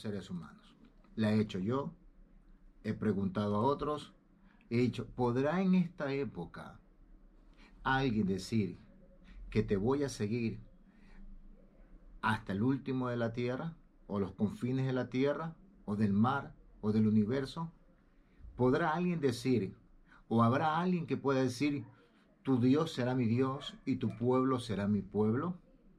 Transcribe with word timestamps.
seres 0.00 0.30
humanos. 0.30 0.74
La 1.16 1.32
he 1.32 1.40
hecho 1.40 1.58
yo, 1.58 1.92
he 2.84 2.94
preguntado 2.94 3.56
a 3.56 3.60
otros, 3.60 4.12
he 4.70 4.78
dicho, 4.78 5.06
¿podrá 5.06 5.62
en 5.62 5.74
esta 5.74 6.12
época 6.12 6.78
alguien 7.82 8.26
decir 8.26 8.78
que 9.50 9.62
te 9.62 9.76
voy 9.76 10.04
a 10.04 10.08
seguir 10.08 10.60
hasta 12.20 12.52
el 12.52 12.62
último 12.62 13.08
de 13.08 13.16
la 13.16 13.32
tierra, 13.32 13.76
o 14.06 14.18
los 14.18 14.32
confines 14.32 14.86
de 14.86 14.92
la 14.92 15.08
tierra, 15.10 15.54
o 15.84 15.96
del 15.96 16.12
mar, 16.12 16.54
o 16.80 16.92
del 16.92 17.06
universo? 17.06 17.72
¿Podrá 18.56 18.94
alguien 18.94 19.20
decir, 19.20 19.74
o 20.28 20.42
habrá 20.42 20.78
alguien 20.78 21.06
que 21.06 21.16
pueda 21.16 21.42
decir, 21.42 21.84
tu 22.42 22.60
Dios 22.60 22.92
será 22.92 23.14
mi 23.14 23.26
Dios 23.26 23.74
y 23.84 23.96
tu 23.96 24.16
pueblo 24.16 24.58
será 24.58 24.88
mi 24.88 25.02
pueblo? 25.02 25.56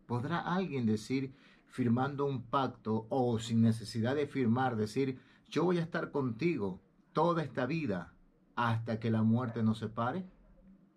¿Podrá 0.08 0.40
alguien 0.40 0.86
decir, 0.86 1.34
firmando 1.70 2.26
un 2.26 2.44
pacto 2.44 3.06
o 3.10 3.40
sin 3.40 3.62
necesidad 3.62 4.16
de 4.16 4.28
firmar, 4.28 4.76
decir, 4.76 5.20
yo 5.50 5.64
voy 5.64 5.78
a 5.78 5.82
estar 5.82 6.12
contigo 6.12 6.82
toda 7.14 7.44
esta 7.44 7.66
vida 7.66 8.14
hasta 8.56 9.00
que 9.00 9.12
la 9.12 9.24
muerte 9.24 9.64
nos 9.64 9.80
separe? 9.80 10.26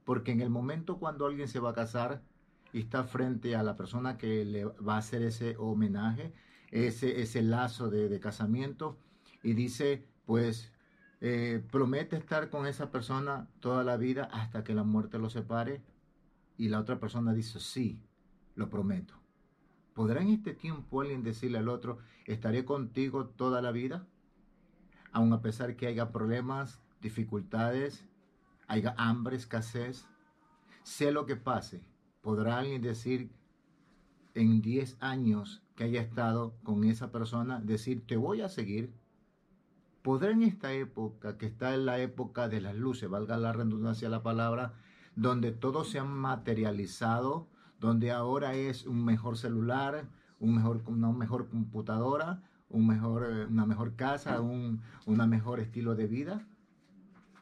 Porque 0.04 0.32
en 0.32 0.40
el 0.40 0.50
momento 0.50 0.98
cuando 0.98 1.26
alguien 1.26 1.48
se 1.48 1.60
va 1.60 1.70
a 1.70 1.74
casar 1.74 2.22
y 2.72 2.80
está 2.80 3.04
frente 3.04 3.54
a 3.54 3.62
la 3.62 3.76
persona 3.76 4.18
que 4.18 4.44
le 4.44 4.64
va 4.64 4.96
a 4.96 4.98
hacer 4.98 5.22
ese 5.22 5.56
homenaje, 5.58 6.32
ese, 6.70 7.20
ese 7.20 7.42
lazo 7.42 7.90
de, 7.90 8.18
casamiento, 8.18 8.98
y 9.42 9.52
dice, 9.52 10.06
pues, 10.24 10.72
eh, 11.20 11.62
promete 11.70 12.16
estar 12.16 12.50
con 12.50 12.66
esa 12.66 12.90
persona 12.90 13.48
toda 13.60 13.84
la 13.84 13.96
vida 13.96 14.24
hasta 14.32 14.64
que 14.64 14.74
la 14.74 14.82
muerte 14.82 15.18
lo 15.18 15.30
separe, 15.30 15.82
y 16.56 16.68
la 16.68 16.80
otra 16.80 16.98
persona 16.98 17.32
dice, 17.32 17.60
sí, 17.60 18.00
lo 18.54 18.68
prometo. 18.68 19.21
¿Podrá 19.94 20.22
en 20.22 20.28
este 20.28 20.54
tiempo 20.54 21.00
alguien 21.00 21.22
decirle 21.22 21.58
al 21.58 21.68
otro, 21.68 21.98
estaré 22.24 22.64
contigo 22.64 23.26
toda 23.26 23.60
la 23.60 23.72
vida? 23.72 24.06
Aun 25.12 25.32
a 25.32 25.42
pesar 25.42 25.76
que 25.76 25.86
haya 25.86 26.10
problemas, 26.12 26.80
dificultades, 27.02 28.06
haya 28.68 28.94
hambre, 28.96 29.36
escasez, 29.36 30.06
sé 30.82 31.12
lo 31.12 31.26
que 31.26 31.36
pase. 31.36 31.82
¿Podrá 32.22 32.58
alguien 32.58 32.80
decir 32.80 33.30
en 34.34 34.62
10 34.62 34.96
años 35.00 35.62
que 35.76 35.84
haya 35.84 36.00
estado 36.00 36.54
con 36.62 36.84
esa 36.84 37.12
persona, 37.12 37.60
decir, 37.60 38.06
te 38.06 38.16
voy 38.16 38.40
a 38.40 38.48
seguir? 38.48 38.94
¿Podrá 40.00 40.30
en 40.30 40.42
esta 40.42 40.72
época, 40.72 41.36
que 41.36 41.46
está 41.46 41.74
en 41.74 41.84
la 41.84 41.98
época 41.98 42.48
de 42.48 42.60
las 42.60 42.74
luces, 42.74 43.10
valga 43.10 43.36
la 43.36 43.52
redundancia 43.52 44.08
de 44.08 44.12
la 44.12 44.22
palabra, 44.22 44.74
donde 45.16 45.52
todo 45.52 45.84
se 45.84 45.98
ha 45.98 46.04
materializado, 46.04 47.48
donde 47.82 48.12
ahora 48.12 48.54
es 48.54 48.86
un 48.86 49.04
mejor 49.04 49.36
celular, 49.36 50.08
un 50.38 50.54
mejor, 50.54 50.84
una 50.86 51.10
mejor 51.10 51.48
computadora, 51.48 52.40
eh, 52.70 53.46
una 53.50 53.66
mejor 53.66 53.96
casa, 53.96 54.40
un 54.40 54.80
mejor 55.04 55.58
estilo 55.58 55.96
de 55.96 56.06
vida? 56.06 56.46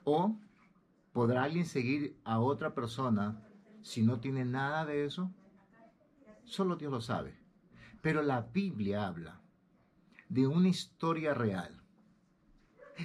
¿O 0.03 0.39
podrá 1.13 1.45
alguien 1.45 1.67
seguir 1.67 2.19
a 2.25 2.41
otra 2.41 2.75
persona 2.75 3.47
si 3.83 4.03
no 4.03 4.19
tiene 4.19 4.47
nada 4.47 4.87
de 4.87 5.05
eso? 5.05 5.31
Solo 6.45 6.77
Dios 6.77 6.91
lo 6.91 7.03
sabe. 7.03 7.39
Pero 8.01 8.23
la 8.23 8.41
Biblia 8.41 9.07
habla 9.07 9.43
de 10.31 10.47
una 10.47 10.69
historia 10.69 11.35
real. 11.35 11.83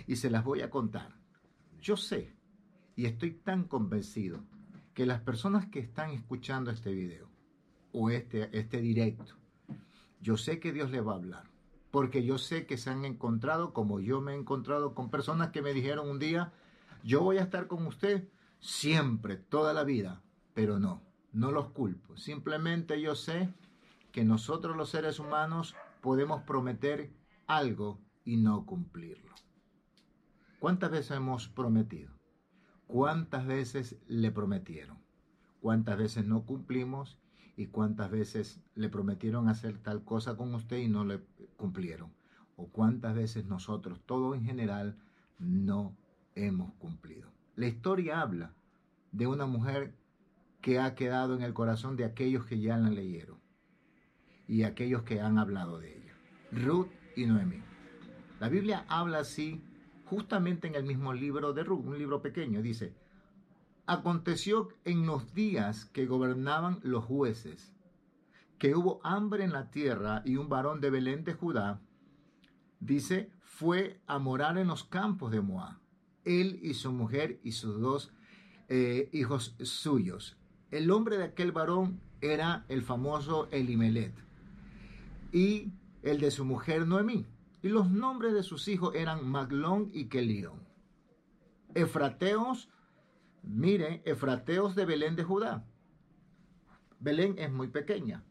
Y 0.07 0.15
se 0.15 0.29
las 0.29 0.45
voy 0.45 0.61
a 0.61 0.69
contar. 0.69 1.17
Yo 1.81 1.97
sé 1.97 2.33
y 2.95 3.07
estoy 3.07 3.31
tan 3.31 3.65
convencido 3.65 4.41
que 4.93 5.05
las 5.05 5.19
personas 5.19 5.65
que 5.65 5.79
están 5.79 6.11
escuchando 6.11 6.71
este 6.71 6.93
video 6.93 7.24
o 7.95 8.09
este, 8.09 8.49
este 8.57 8.81
directo, 8.81 9.33
yo 10.19 10.35
sé 10.35 10.59
que 10.59 10.73
Dios 10.73 10.91
le 10.91 10.99
va 10.99 11.13
a 11.13 11.15
hablar, 11.15 11.43
porque 11.91 12.25
yo 12.25 12.37
sé 12.37 12.65
que 12.65 12.77
se 12.77 12.89
han 12.89 13.05
encontrado, 13.05 13.73
como 13.73 14.01
yo 14.01 14.19
me 14.19 14.33
he 14.33 14.35
encontrado 14.35 14.93
con 14.93 15.09
personas 15.09 15.51
que 15.51 15.61
me 15.61 15.73
dijeron 15.73 16.09
un 16.09 16.19
día, 16.19 16.51
yo 17.03 17.21
voy 17.21 17.37
a 17.37 17.43
estar 17.43 17.67
con 17.67 17.87
usted 17.87 18.27
siempre, 18.59 19.37
toda 19.37 19.73
la 19.73 19.85
vida, 19.85 20.21
pero 20.53 20.77
no, 20.77 21.01
no 21.31 21.51
los 21.51 21.69
culpo, 21.69 22.17
simplemente 22.17 22.99
yo 23.01 23.15
sé 23.15 23.53
que 24.11 24.25
nosotros 24.25 24.75
los 24.75 24.89
seres 24.89 25.19
humanos 25.19 25.73
podemos 26.01 26.43
prometer 26.43 27.13
algo 27.47 28.01
y 28.25 28.37
no 28.37 28.65
cumplirlo. 28.65 29.33
¿Cuántas 30.59 30.91
veces 30.91 31.17
hemos 31.17 31.47
prometido? 31.47 32.11
¿Cuántas 32.87 33.45
veces 33.45 33.97
le 34.07 34.31
prometieron? 34.31 34.97
¿Cuántas 35.61 35.97
veces 35.97 36.25
no 36.25 36.45
cumplimos? 36.45 37.19
¿Y 37.57 37.67
cuántas 37.67 38.11
veces 38.11 38.59
le 38.75 38.89
prometieron 38.89 39.47
hacer 39.47 39.77
tal 39.77 40.03
cosa 40.03 40.35
con 40.35 40.53
usted 40.53 40.77
y 40.77 40.87
no 40.87 41.05
le 41.05 41.21
cumplieron? 41.55 42.11
¿O 42.57 42.67
cuántas 42.67 43.15
veces 43.15 43.45
nosotros, 43.45 44.01
todo 44.05 44.35
en 44.35 44.43
general, 44.43 44.97
no 45.39 45.95
hemos 46.35 46.73
cumplido? 46.73 47.29
La 47.55 47.67
historia 47.67 48.21
habla 48.21 48.53
de 49.11 49.27
una 49.27 49.45
mujer 49.45 49.93
que 50.61 50.79
ha 50.79 50.95
quedado 50.95 51.35
en 51.35 51.43
el 51.43 51.53
corazón 51.53 51.95
de 51.95 52.05
aquellos 52.05 52.45
que 52.45 52.59
ya 52.59 52.77
la 52.77 52.89
leyeron 52.89 53.37
y 54.47 54.63
aquellos 54.63 55.03
que 55.03 55.21
han 55.21 55.37
hablado 55.37 55.79
de 55.79 55.97
ella. 55.97 56.13
Ruth 56.51 56.87
y 57.15 57.25
Noemí. 57.25 57.61
La 58.39 58.49
Biblia 58.49 58.85
habla 58.89 59.19
así 59.19 59.61
justamente 60.05 60.67
en 60.67 60.75
el 60.75 60.83
mismo 60.83 61.13
libro 61.13 61.53
de 61.53 61.63
Ruth, 61.63 61.85
un 61.85 61.97
libro 61.97 62.21
pequeño, 62.21 62.61
dice, 62.61 62.93
aconteció 63.87 64.69
en 64.83 65.05
los 65.05 65.33
días 65.33 65.85
que 65.85 66.05
gobernaban 66.05 66.79
los 66.83 67.05
jueces, 67.05 67.73
que 68.57 68.75
hubo 68.75 68.99
hambre 69.03 69.43
en 69.43 69.53
la 69.53 69.69
tierra 69.69 70.21
y 70.25 70.37
un 70.37 70.49
varón 70.49 70.81
de 70.81 70.89
Belén 70.89 71.23
de 71.23 71.33
Judá, 71.33 71.81
dice, 72.79 73.29
fue 73.41 73.99
a 74.07 74.19
morar 74.19 74.57
en 74.57 74.67
los 74.67 74.83
campos 74.83 75.31
de 75.31 75.41
Moab, 75.41 75.77
él 76.23 76.59
y 76.61 76.73
su 76.73 76.91
mujer 76.91 77.39
y 77.43 77.51
sus 77.51 77.79
dos 77.79 78.11
eh, 78.67 79.09
hijos 79.13 79.55
suyos. 79.61 80.37
El 80.71 80.87
nombre 80.87 81.17
de 81.17 81.25
aquel 81.25 81.51
varón 81.51 82.01
era 82.21 82.65
el 82.69 82.81
famoso 82.81 83.47
Elimelet 83.51 84.13
y 85.31 85.71
el 86.01 86.19
de 86.19 86.31
su 86.31 86.45
mujer 86.45 86.87
Noemí 86.87 87.25
y 87.61 87.69
los 87.69 87.89
nombres 87.89 88.33
de 88.33 88.43
sus 88.43 88.67
hijos 88.67 88.95
eran 88.95 89.27
Maglón 89.27 89.89
y 89.93 90.05
Kelión. 90.05 90.65
Efrateos, 91.73 92.69
mire, 93.47 94.01
Efrateos 94.05 94.75
de 94.75 94.85
Belén 94.85 95.15
de 95.15 95.23
Judá. 95.23 95.65
Belén 96.99 97.35
es 97.37 97.51
muy 97.51 97.67
pequeña, 97.67 98.23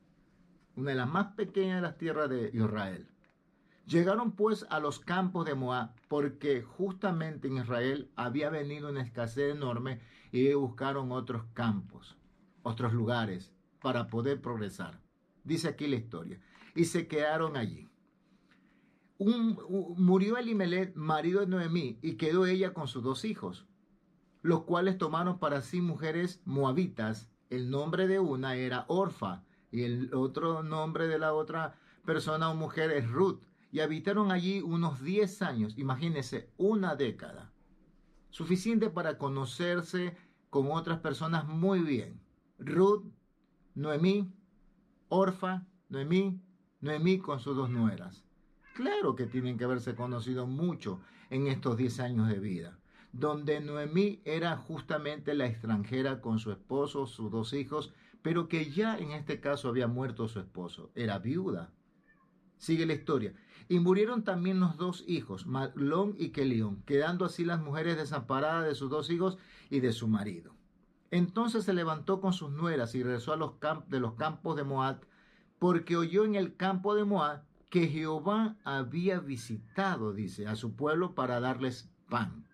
una 0.77 0.91
de 0.91 0.97
las 0.97 1.09
más 1.09 1.35
pequeñas 1.35 1.77
de 1.77 1.83
las 1.83 1.99
tierras 1.99 2.29
de 2.31 2.51
Israel. 2.53 3.09
Llegaron 3.87 4.33
pues 4.33 4.67
a 4.71 4.81
los 4.81 4.99
campos 4.99 5.47
de 5.47 5.55
Moab, 5.55 5.95
porque 6.09 6.63
justamente 6.63 7.49
en 7.49 7.59
Israel 7.59 8.11
había 8.17 8.49
venido 8.49 8.89
una 8.89 9.03
escasez 9.03 9.55
enorme 9.55 10.01
y 10.33 10.53
buscaron 10.55 11.13
otros 11.13 11.45
campos, 11.53 12.17
otros 12.63 12.93
lugares 12.95 13.53
para 13.81 14.09
poder 14.09 14.41
progresar. 14.41 15.01
Dice 15.45 15.69
aquí 15.69 15.87
la 15.87 15.97
historia. 15.97 16.41
Y 16.75 16.87
se 16.87 17.07
quedaron 17.07 17.57
allí 17.57 17.91
murió 19.19 20.37
Elimelech, 20.37 20.95
marido 20.95 21.41
de 21.41 21.47
Noemí, 21.47 21.99
y 22.03 22.15
quedó 22.15 22.47
ella 22.47 22.75
con 22.75 22.89
sus 22.89 23.03
dos 23.03 23.25
hijos, 23.25 23.67
los 24.45 24.65
cuales 24.65 24.99
tomaron 24.99 25.39
para 25.39 25.63
sí 25.63 25.81
mujeres 25.81 26.43
moabitas. 26.45 27.31
El 27.49 27.71
nombre 27.71 28.07
de 28.07 28.21
una 28.21 28.57
era 28.57 28.85
Orfa, 28.89 29.43
y 29.73 29.85
el 29.85 30.13
otro 30.13 30.63
nombre 30.63 31.09
de 31.09 31.19
la 31.19 31.33
otra 31.33 31.77
persona 32.05 32.51
o 32.51 32.55
mujer 32.55 32.91
es 32.91 33.11
Ruth, 33.11 33.41
y 33.73 33.81
habitaron 33.81 34.31
allí 34.31 34.61
unos 34.61 35.03
10 35.03 35.41
años, 35.41 35.79
imagínense, 35.79 36.51
una 36.59 36.95
década, 36.95 37.53
suficiente 38.29 38.91
para 38.91 39.17
conocerse 39.17 40.15
con 40.51 40.71
otras 40.71 40.99
personas 40.99 41.49
muy 41.49 41.81
bien. 41.81 42.21
Ruth, 42.59 43.03
Noemí, 43.75 44.31
Orfa, 45.09 45.67
Noemí, 45.89 46.39
Noemí 46.83 47.19
con 47.19 47.41
sus 47.41 47.57
dos 47.57 47.71
nueras. 47.71 48.27
Claro 48.75 49.17
que 49.17 49.25
tienen 49.25 49.57
que 49.57 49.65
haberse 49.65 49.95
conocido 49.95 50.47
mucho 50.47 51.01
en 51.31 51.47
estos 51.47 51.79
10 51.79 52.01
años 52.01 52.29
de 52.29 52.41
vida, 52.41 52.79
donde 53.15 53.61
Noemí 53.61 54.21
era 54.25 54.57
justamente 54.57 55.35
la 55.35 55.47
extranjera 55.47 56.21
con 56.21 56.41
su 56.41 56.51
esposo, 56.51 57.07
sus 57.07 57.31
dos 57.31 57.53
hijos, 57.53 57.93
pero 58.23 58.49
que 58.49 58.73
ya 58.73 58.99
en 58.99 59.13
este 59.13 59.39
caso 59.39 59.69
había 59.69 59.87
muerto 59.87 60.27
su 60.27 60.41
esposo, 60.41 60.91
era 60.97 61.21
viuda. 61.21 61.71
Sigue 62.59 62.87
la 62.87 62.95
historia. 62.95 63.33
Y 63.69 63.79
murieron 63.79 64.25
también 64.25 64.59
los 64.59 64.77
dos 64.77 65.05
hijos, 65.07 65.47
Maglón 65.47 66.17
y 66.19 66.31
Kelión, 66.31 66.83
quedando 66.83 67.25
así 67.25 67.45
las 67.45 67.61
mujeres 67.61 67.97
desamparadas 67.97 68.67
de 68.67 68.75
sus 68.75 68.91
dos 68.91 69.09
hijos 69.11 69.39
y 69.71 69.79
de 69.79 69.93
su 69.93 70.09
marido. 70.09 70.53
Entonces 71.13 71.65
se 71.65 71.73
levantó 71.73 72.21
con 72.21 72.33
sus 72.33 72.51
nueras 72.51 72.97
y 72.97 73.03
regresó 73.05 73.33
a 73.33 73.37
los 73.37 73.53
de 73.87 74.01
los 74.01 74.15
campos 74.15 74.57
de 74.57 74.65
Moab, 74.65 75.01
porque 75.61 75.97
oyó 75.97 76.25
en 76.25 76.35
el 76.35 76.57
campo 76.57 76.97
de 76.97 77.05
Moab 77.05 77.45
que 77.71 77.87
Jehová 77.87 78.57
había 78.65 79.21
visitado, 79.21 80.13
dice, 80.13 80.49
a 80.49 80.57
su 80.57 80.75
pueblo 80.75 81.15
para 81.15 81.39
darles 81.39 81.91
pan, 82.09 82.45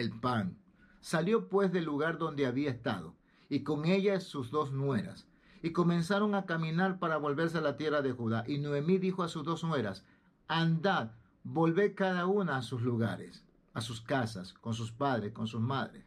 el 0.00 0.10
pan. 0.10 0.58
Salió 1.00 1.48
pues 1.48 1.72
del 1.72 1.84
lugar 1.84 2.18
donde 2.18 2.46
había 2.46 2.70
estado, 2.70 3.14
y 3.48 3.62
con 3.62 3.84
ella 3.84 4.20
sus 4.20 4.50
dos 4.50 4.72
nueras, 4.72 5.26
y 5.62 5.72
comenzaron 5.72 6.34
a 6.34 6.46
caminar 6.46 6.98
para 6.98 7.16
volverse 7.16 7.58
a 7.58 7.62
la 7.62 7.76
tierra 7.76 8.02
de 8.02 8.12
Judá. 8.12 8.44
Y 8.46 8.58
Noemí 8.58 8.98
dijo 8.98 9.22
a 9.22 9.28
sus 9.28 9.44
dos 9.44 9.64
nueras, 9.64 10.04
andad, 10.46 11.12
volved 11.44 11.94
cada 11.94 12.26
una 12.26 12.56
a 12.56 12.62
sus 12.62 12.82
lugares, 12.82 13.44
a 13.74 13.80
sus 13.80 14.00
casas, 14.00 14.52
con 14.54 14.74
sus 14.74 14.92
padres, 14.92 15.32
con 15.32 15.46
sus 15.46 15.60
madres. 15.60 16.04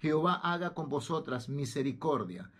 Jehová 0.00 0.34
haga 0.34 0.74
con 0.74 0.88
vosotras 0.88 1.48
misericordia, 1.48 2.50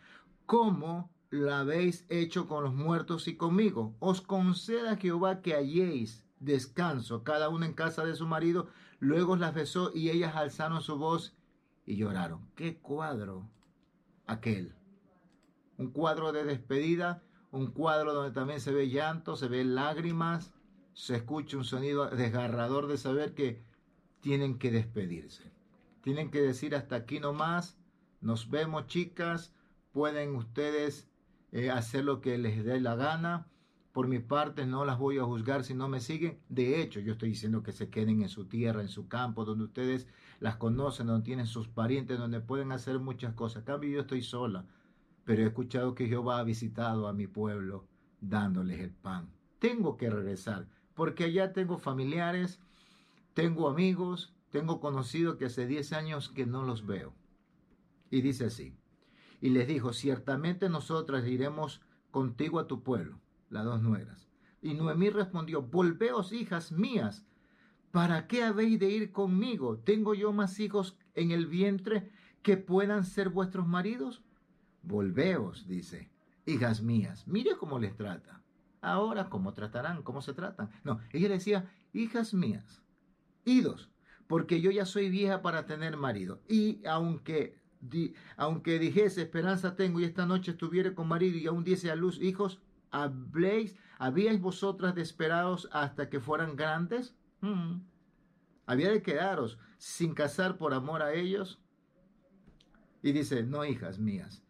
como 0.47 1.11
la 1.31 1.61
habéis 1.61 2.05
hecho 2.09 2.49
con 2.49 2.65
los 2.65 2.75
muertos 2.75 3.29
y 3.29 3.37
conmigo. 3.37 3.95
Os 4.01 4.21
conceda 4.21 4.97
Jehová 4.97 5.41
que 5.41 5.55
halléis 5.55 6.25
descanso, 6.41 7.23
cada 7.23 7.49
una 7.49 7.67
en 7.67 7.75
casa 7.75 8.05
de 8.05 8.15
su 8.15 8.27
marido. 8.27 8.69
Luego 9.01 9.37
las 9.37 9.55
besó 9.55 9.93
y 9.95 10.11
ellas 10.11 10.35
alzaron 10.35 10.81
su 10.83 10.99
voz 10.99 11.37
y 11.87 11.97
lloraron. 11.97 12.51
¿Qué 12.55 12.79
cuadro 12.79 13.49
aquel? 14.27 14.75
Un 15.77 15.93
cuadro 15.93 16.33
de 16.33 16.45
despedida, 16.45 17.23
un 17.51 17.71
cuadro 17.71 18.13
donde 18.13 18.33
también 18.33 18.61
se 18.61 18.73
ve 18.73 18.89
llanto, 18.89 19.37
se 19.37 19.49
ve 19.49 19.65
lágrimas, 19.65 20.53
se 20.93 21.17
escucha 21.17 21.57
un 21.57 21.65
sonido 21.65 22.11
desgarrador 22.11 22.89
de 22.89 22.99
saber 22.99 23.35
que 23.35 23.63
tienen 24.21 24.59
que 24.59 24.71
despedirse. 24.71 25.53
Tienen 26.03 26.31
que 26.31 26.41
decir 26.41 26.75
hasta 26.75 26.97
aquí 26.97 27.21
nomás, 27.21 27.79
nos 28.21 28.51
vemos 28.51 28.89
chicas, 28.89 29.53
pueden 29.93 30.35
ustedes 30.35 31.09
eh, 31.53 31.71
hacer 31.71 32.05
lo 32.05 32.21
que 32.21 32.37
les 32.37 32.65
dé 32.65 32.81
la 32.81 32.97
gana. 32.97 33.47
Por 33.99 34.07
mi 34.07 34.21
parte 34.21 34.65
no 34.65 34.85
las 34.85 34.97
voy 34.97 35.19
a 35.19 35.25
juzgar 35.25 35.65
si 35.65 35.75
no 35.75 35.89
me 35.89 35.99
siguen. 35.99 36.39
De 36.49 36.81
hecho, 36.81 37.01
yo 37.01 37.15
estoy 37.15 37.31
diciendo 37.31 37.65
que 37.65 37.73
se 37.73 37.91
queden 37.91 38.23
en 38.23 38.29
su 38.29 38.45
tierra, 38.45 38.81
en 38.81 38.89
su 38.89 39.09
campo, 39.09 39.45
donde 39.45 39.65
ustedes 39.65 40.07
las 40.39 40.55
conocen, 40.55 41.09
donde 41.09 41.25
tienen 41.25 41.49
sus 41.49 41.67
parientes, 41.67 42.17
donde 42.17 42.39
pueden 42.39 42.71
hacer 42.71 43.01
muchas 43.01 43.35
cosas. 43.35 43.65
cambio, 43.65 43.91
yo 43.91 44.03
estoy 44.03 44.23
sola, 44.23 44.65
pero 45.25 45.43
he 45.43 45.47
escuchado 45.47 45.97
que 45.97 46.07
Jehová 46.07 46.39
ha 46.39 46.45
visitado 46.45 47.09
a 47.09 47.13
mi 47.13 47.27
pueblo 47.27 47.89
dándoles 48.21 48.79
el 48.79 48.93
pan. 48.93 49.33
Tengo 49.59 49.97
que 49.97 50.09
regresar, 50.09 50.69
porque 50.95 51.25
allá 51.25 51.53
tengo 51.53 51.77
familiares, 51.77 52.61
tengo 53.35 53.69
amigos, 53.69 54.33
tengo 54.51 54.79
conocidos 54.79 55.39
que 55.39 55.47
hace 55.47 55.67
10 55.67 55.93
años 55.93 56.29
que 56.29 56.47
no 56.47 56.63
los 56.63 56.87
veo. 56.87 57.15
Y 58.13 58.21
dice 58.21 58.45
así, 58.45 58.77
y 59.41 59.49
les 59.49 59.67
dijo, 59.67 59.93
ciertamente 59.93 60.69
nosotras 60.69 61.27
iremos 61.27 61.81
contigo 62.13 62.61
a 62.61 62.69
tu 62.69 62.85
pueblo, 62.85 63.19
las 63.51 63.65
dos 63.65 63.83
nueras. 63.83 64.29
Y 64.61 64.75
Noemí 64.75 65.11
respondió, 65.11 65.63
volveos, 65.63 66.33
hijas 66.33 66.73
mías, 66.73 67.25
¿para 67.91 68.27
qué 68.27 68.43
habéis 68.43 68.79
de 68.79 68.91
ir 68.91 69.13
conmigo? 69.13 69.79
¿Tengo 69.79 70.15
yo 70.15 70.33
más 70.33 70.59
hijos 70.61 70.97
en 71.15 71.31
el 71.31 71.47
vientre 71.47 72.11
que 72.43 72.57
puedan 72.57 73.05
ser 73.05 73.29
vuestros 73.29 73.67
maridos? 73.67 74.23
Volveos, 74.83 75.67
dice, 75.67 76.11
hijas 76.47 76.83
mías, 76.83 77.27
mire 77.27 77.57
cómo 77.57 77.79
les 77.79 77.97
trata. 77.97 78.43
Ahora, 78.81 79.29
¿cómo 79.29 79.55
tratarán? 79.55 80.03
¿Cómo 80.03 80.23
se 80.23 80.35
tratan? 80.35 80.71
No, 80.85 81.01
ella 81.13 81.29
decía, 81.29 81.71
hijas 81.93 82.35
mías, 82.35 82.83
idos, 83.45 83.91
porque 84.27 84.61
yo 84.61 84.71
ya 84.71 84.87
soy 84.87 85.09
vieja 85.09 85.43
para 85.43 85.67
tener 85.67 85.97
marido. 85.97 86.43
Y 86.49 86.85
aunque 86.87 87.59
aunque 88.37 88.79
dijese 88.79 89.23
esperanza 89.23 89.77
tengo 89.77 90.01
y 90.01 90.05
esta 90.05 90.27
noche 90.27 90.53
estuviere 90.53 90.95
con 90.95 91.09
marido 91.09 91.39
y 91.39 91.47
aún 91.47 91.65
diese 91.65 91.91
a 91.91 91.97
luz 91.97 92.21
hijos, 92.21 92.61
¿habléis, 92.91 93.77
habíais 93.99 94.41
vosotras 94.41 94.95
de 94.95 95.03
esperados 95.03 95.69
hasta 95.73 96.09
que 96.09 96.21
fueran 96.21 96.57
grandes? 96.57 97.17
Hmm. 97.41 97.81
¿Había 98.67 98.91
de 98.91 99.03
quedaros 99.03 99.59
sin 99.79 100.15
casar 100.15 100.59
por 100.59 100.75
amor 100.75 101.03
a 101.03 101.15
ellos? 101.15 101.61
Y 103.03 103.13
dice, 103.13 103.43
no, 103.43 103.65
hijas 103.65 103.99
mías, 103.99 104.43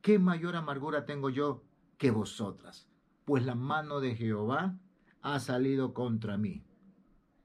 ¿qué 0.00 0.18
mayor 0.18 0.56
amargura 0.56 1.04
tengo 1.04 1.30
yo 1.30 1.62
que 1.98 2.10
vosotras? 2.10 2.88
Pues 3.24 3.44
la 3.44 3.54
mano 3.54 4.00
de 4.00 4.16
Jehová 4.16 4.78
ha 5.22 5.38
salido 5.38 5.94
contra 5.94 6.38
mí. 6.38 6.64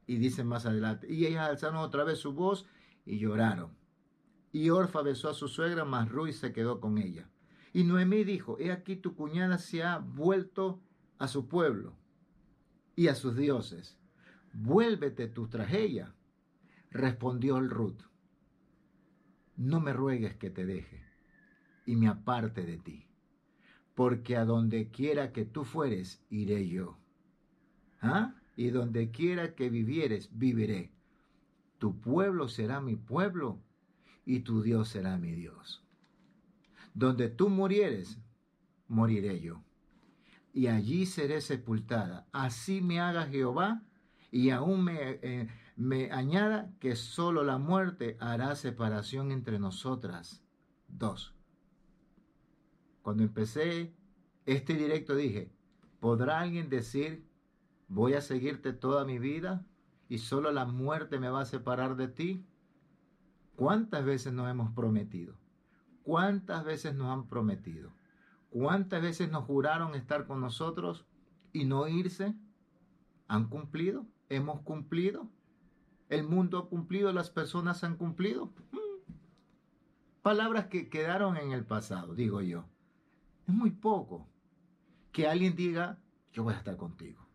Y 0.07 0.17
dice 0.17 0.43
más 0.43 0.65
adelante, 0.65 1.11
y 1.11 1.25
ellas 1.25 1.49
alzaron 1.49 1.77
otra 1.77 2.03
vez 2.03 2.19
su 2.19 2.33
voz 2.33 2.65
y 3.05 3.19
lloraron. 3.19 3.75
Y 4.51 4.69
Orfa 4.69 5.01
besó 5.01 5.29
a 5.29 5.33
su 5.33 5.47
suegra, 5.47 5.83
mas 5.83 6.09
Ruiz 6.09 6.39
se 6.39 6.53
quedó 6.53 6.79
con 6.79 6.97
ella. 6.97 7.29
Y 7.75 7.83
Noemí 7.83 8.23
dijo, 8.23 8.57
he 8.57 8.71
aquí 8.71 8.95
tu 8.95 9.15
cuñada 9.17 9.57
se 9.57 9.83
ha 9.83 9.97
vuelto 9.97 10.81
a 11.17 11.27
su 11.27 11.49
pueblo 11.49 11.93
y 12.95 13.09
a 13.09 13.15
sus 13.15 13.35
dioses. 13.35 13.97
Vuélvete 14.53 15.27
tú 15.27 15.49
tras 15.49 15.73
ella. 15.73 16.15
Respondió 16.89 17.57
el 17.57 17.69
Ruth, 17.69 17.99
no 19.57 19.81
me 19.81 19.91
ruegues 19.91 20.37
que 20.37 20.49
te 20.49 20.65
deje 20.65 21.03
y 21.85 21.97
me 21.97 22.07
aparte 22.07 22.63
de 22.63 22.77
ti, 22.77 23.09
porque 23.93 24.37
a 24.37 24.45
donde 24.45 24.89
quiera 24.89 25.33
que 25.33 25.43
tú 25.43 25.65
fueres, 25.65 26.23
iré 26.29 26.69
yo. 26.69 26.97
¿Ah? 27.99 28.35
Y 28.55 28.69
donde 28.69 29.11
quiera 29.11 29.53
que 29.53 29.69
vivieres, 29.69 30.29
viviré. 30.31 30.93
Tu 31.79 31.99
pueblo 31.99 32.47
será 32.47 32.79
mi 32.79 32.95
pueblo 32.95 33.59
y 34.25 34.39
tu 34.39 34.61
Dios 34.61 34.87
será 34.87 35.17
mi 35.17 35.33
Dios. 35.33 35.84
Donde 36.95 37.29
tú 37.29 37.49
murieres, 37.49 38.17
moriré 38.87 39.39
yo. 39.39 39.61
Y 40.53 40.67
allí 40.67 41.05
seré 41.05 41.41
sepultada. 41.41 42.27
Así 42.31 42.81
me 42.81 42.99
haga 42.99 43.27
Jehová 43.27 43.83
y 44.31 44.49
aún 44.49 44.85
me, 44.85 45.19
eh, 45.21 45.47
me 45.75 46.11
añada 46.11 46.73
que 46.79 46.95
solo 46.95 47.43
la 47.43 47.57
muerte 47.57 48.17
hará 48.19 48.55
separación 48.55 49.31
entre 49.31 49.59
nosotras 49.59 50.41
dos. 50.87 51.35
Cuando 53.01 53.23
empecé 53.23 53.93
este 54.45 54.73
directo 54.75 55.15
dije, 55.15 55.51
¿podrá 55.99 56.39
alguien 56.39 56.69
decir, 56.69 57.27
voy 57.87 58.13
a 58.13 58.21
seguirte 58.21 58.73
toda 58.73 59.03
mi 59.03 59.19
vida 59.19 59.65
y 60.07 60.19
solo 60.19 60.51
la 60.51 60.65
muerte 60.65 61.19
me 61.19 61.29
va 61.29 61.41
a 61.41 61.45
separar 61.45 61.97
de 61.97 62.07
ti? 62.07 62.45
¿Cuántas 63.55 64.05
veces 64.05 64.31
nos 64.33 64.49
hemos 64.49 64.71
prometido? 64.71 65.35
¿Cuántas 66.05 66.63
veces 66.63 66.93
nos 66.93 67.07
han 67.07 67.27
prometido? 67.27 67.91
¿Cuántas 68.51 69.01
veces 69.01 69.31
nos 69.31 69.45
juraron 69.45 69.95
estar 69.95 70.27
con 70.27 70.39
nosotros 70.39 71.07
y 71.51 71.65
no 71.65 71.87
irse? 71.87 72.35
¿Han 73.27 73.49
cumplido? 73.49 74.05
¿Hemos 74.29 74.61
cumplido? 74.61 75.27
¿El 76.09 76.23
mundo 76.23 76.59
ha 76.59 76.69
cumplido? 76.69 77.11
¿Las 77.11 77.31
personas 77.31 77.83
han 77.83 77.97
cumplido? 77.97 78.53
Hmm. 78.71 79.13
Palabras 80.21 80.67
que 80.67 80.89
quedaron 80.89 81.37
en 81.37 81.53
el 81.53 81.65
pasado, 81.65 82.13
digo 82.13 82.39
yo. 82.41 82.65
Es 83.47 83.53
muy 83.55 83.71
poco 83.71 84.27
que 85.11 85.27
alguien 85.27 85.55
diga, 85.55 85.97
yo 86.33 86.43
voy 86.43 86.53
a 86.53 86.57
estar 86.57 86.77
contigo 86.77 87.27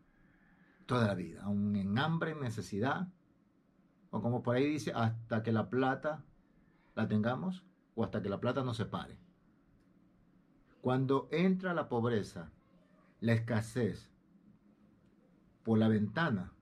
toda 0.85 1.07
la 1.07 1.15
vida, 1.15 1.43
aún 1.43 1.75
en 1.75 1.97
hambre, 1.99 2.31
en 2.31 2.39
necesidad, 2.39 3.09
o 4.11 4.21
como 4.21 4.43
por 4.43 4.55
ahí 4.55 4.65
dice, 4.65 4.93
hasta 4.95 5.43
que 5.43 5.51
la 5.51 5.69
plata 5.69 6.23
la 6.95 7.09
tengamos 7.09 7.65
o 7.95 8.03
hasta 8.03 8.21
que 8.21 8.29
la 8.29 8.39
plata 8.39 8.63
no 8.63 8.73
se 8.73 8.85
pare. 8.85 9.17
Cuando 10.81 11.27
entra 11.31 11.73
la 11.73 11.89
pobreza, 11.89 12.51
la 13.19 13.33
escasez 13.33 14.09
por 15.63 15.77
la 15.77 15.87
ventana, 15.87 16.53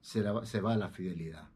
se, 0.00 0.22
se 0.44 0.60
va 0.60 0.76
la 0.76 0.90
fidelidad, 0.90 1.48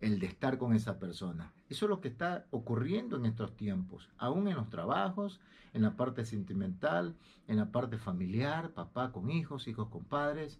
el 0.00 0.18
de 0.18 0.26
estar 0.26 0.58
con 0.58 0.74
esa 0.74 0.98
persona. 0.98 1.52
Eso 1.68 1.86
es 1.86 1.90
lo 1.90 2.00
que 2.00 2.08
está 2.08 2.46
ocurriendo 2.50 3.16
en 3.16 3.26
estos 3.26 3.56
tiempos, 3.56 4.08
aún 4.18 4.48
en 4.48 4.56
los 4.56 4.68
trabajos, 4.68 5.40
en 5.72 5.82
la 5.82 5.96
parte 5.96 6.24
sentimental, 6.24 7.16
en 7.46 7.56
la 7.56 7.70
parte 7.70 7.98
familiar, 7.98 8.72
papá 8.72 9.12
con 9.12 9.30
hijos, 9.30 9.68
hijos 9.68 9.88
con 9.88 10.04
padres, 10.04 10.58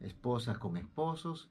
esposas 0.00 0.58
con 0.58 0.76
esposos, 0.76 1.50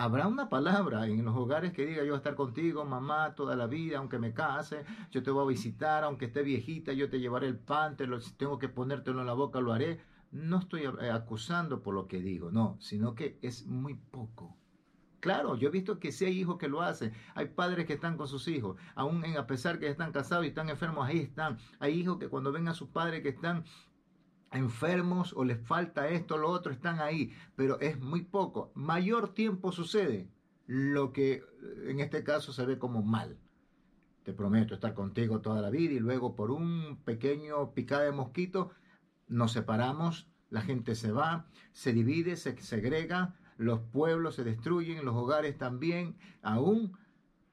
Habrá 0.00 0.28
una 0.28 0.48
palabra 0.48 1.08
en 1.08 1.24
los 1.24 1.34
hogares 1.34 1.72
que 1.72 1.84
diga 1.84 2.02
yo 2.04 2.10
voy 2.10 2.14
a 2.14 2.18
estar 2.18 2.36
contigo, 2.36 2.84
mamá, 2.84 3.34
toda 3.34 3.56
la 3.56 3.66
vida, 3.66 3.98
aunque 3.98 4.20
me 4.20 4.32
case, 4.32 4.84
yo 5.10 5.24
te 5.24 5.32
voy 5.32 5.42
a 5.42 5.48
visitar, 5.48 6.04
aunque 6.04 6.26
esté 6.26 6.44
viejita, 6.44 6.92
yo 6.92 7.10
te 7.10 7.18
llevaré 7.18 7.48
el 7.48 7.58
pan, 7.58 7.96
te 7.96 8.06
lo, 8.06 8.20
si 8.20 8.30
tengo 8.34 8.60
que 8.60 8.68
ponértelo 8.68 9.22
en 9.22 9.26
la 9.26 9.32
boca, 9.32 9.60
lo 9.60 9.72
haré. 9.72 10.00
No 10.30 10.60
estoy 10.60 10.82
eh, 10.84 11.10
acusando 11.10 11.82
por 11.82 11.94
lo 11.94 12.06
que 12.06 12.20
digo, 12.20 12.52
no, 12.52 12.76
sino 12.78 13.16
que 13.16 13.40
es 13.42 13.66
muy 13.66 13.94
poco. 13.94 14.56
Claro, 15.18 15.56
yo 15.56 15.66
he 15.66 15.72
visto 15.72 15.98
que 15.98 16.12
sí 16.12 16.26
hay 16.26 16.38
hijos 16.38 16.58
que 16.58 16.68
lo 16.68 16.80
hacen, 16.80 17.12
hay 17.34 17.46
padres 17.46 17.84
que 17.84 17.94
están 17.94 18.16
con 18.16 18.28
sus 18.28 18.46
hijos, 18.46 18.76
aún 18.94 19.24
a 19.36 19.48
pesar 19.48 19.80
que 19.80 19.88
están 19.88 20.12
casados 20.12 20.44
y 20.44 20.50
están 20.50 20.68
enfermos, 20.68 21.08
ahí 21.08 21.18
están. 21.18 21.58
Hay 21.80 21.94
hijos 21.94 22.18
que 22.18 22.28
cuando 22.28 22.52
ven 22.52 22.68
a 22.68 22.74
sus 22.74 22.88
padres 22.90 23.20
que 23.20 23.30
están 23.30 23.64
enfermos 24.52 25.32
o 25.36 25.44
les 25.44 25.60
falta 25.60 26.08
esto, 26.08 26.36
lo 26.38 26.50
otro, 26.50 26.72
están 26.72 27.00
ahí, 27.00 27.32
pero 27.56 27.80
es 27.80 28.00
muy 28.00 28.22
poco. 28.22 28.70
Mayor 28.74 29.34
tiempo 29.34 29.72
sucede 29.72 30.28
lo 30.66 31.12
que 31.12 31.32
eh, 31.32 31.42
en 31.88 32.00
este 32.00 32.22
caso 32.24 32.52
se 32.52 32.64
ve 32.66 32.78
como 32.78 33.02
mal. 33.02 33.36
Te 34.24 34.32
prometo 34.32 34.74
estar 34.74 34.94
contigo 34.94 35.40
toda 35.40 35.62
la 35.62 35.70
vida 35.70 35.94
y 35.94 36.00
luego 36.00 36.34
por 36.34 36.50
un 36.50 36.98
pequeño 37.04 37.72
picada 37.72 38.02
de 38.02 38.12
mosquito 38.12 38.70
nos 39.26 39.52
separamos, 39.52 40.28
la 40.50 40.62
gente 40.62 40.94
se 40.94 41.12
va, 41.12 41.46
se 41.72 41.92
divide, 41.92 42.36
se 42.36 42.56
segrega, 42.60 43.34
los 43.56 43.80
pueblos 43.80 44.36
se 44.36 44.44
destruyen, 44.44 45.04
los 45.04 45.14
hogares 45.14 45.58
también, 45.58 46.16
aún 46.42 46.96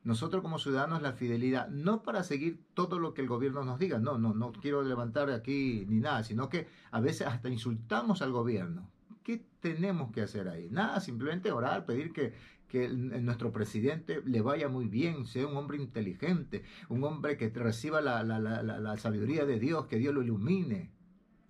nosotros 0.06 0.42
como 0.42 0.60
ciudadanos 0.60 1.02
la 1.02 1.14
fidelidad, 1.14 1.68
no 1.68 2.02
para 2.02 2.24
seguir 2.24 2.64
todo 2.74 3.00
lo 3.00 3.14
que 3.14 3.22
el 3.22 3.28
gobierno 3.28 3.66
nos 3.66 3.78
diga, 3.80 4.00
no, 4.00 4.18
no, 4.18 4.34
no 4.34 4.54
quiero 4.54 4.82
levantar 4.84 5.30
aquí 5.30 5.86
ni 5.90 6.00
nada, 6.00 6.24
sino 6.24 6.48
que 6.48 6.68
a 6.92 7.02
veces 7.02 7.28
hasta 7.28 7.50
insultamos 7.50 8.22
al 8.22 8.32
gobierno. 8.32 8.90
¿qué 9.26 9.44
tenemos 9.60 10.12
que 10.12 10.22
hacer 10.22 10.48
ahí? 10.48 10.70
Nada, 10.70 11.02
simplemente 11.02 11.52
orar, 11.52 11.86
pedir 11.86 12.14
que, 12.14 12.34
que 12.70 12.88
nuestro 12.88 13.52
presidente 13.52 14.22
le 14.24 14.42
vaya 14.42 14.70
muy 14.70 14.88
bien, 14.88 15.26
sea 15.26 15.48
un 15.48 15.58
hombre 15.58 15.78
inteligente, 15.78 16.64
un 16.90 17.04
hombre 17.04 17.36
que 17.36 17.50
reciba 17.50 18.02
la, 18.02 18.24
la, 18.24 18.40
la, 18.40 18.62
la, 18.62 18.98
sabiduría 18.98 19.46
de 19.46 19.60
Dios, 19.60 19.88
que 19.88 19.98
Dios 19.98 20.14
lo 20.14 20.22
ilumine. 20.22 20.92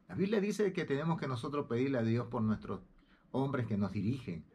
La 0.07 0.15
Biblia 0.15 0.39
dice 0.39 0.71
que 0.71 0.85
tenemos 0.85 1.19
que 1.19 1.27
nosotros 1.27 1.67
pedirle 1.67 1.97
a 1.97 2.03
Dios 2.03 2.27
por 2.27 2.41
nuestros 2.41 2.79
hombres 3.31 3.67
que 3.67 3.77
nos 3.77 3.91
dirigen. 3.91 4.45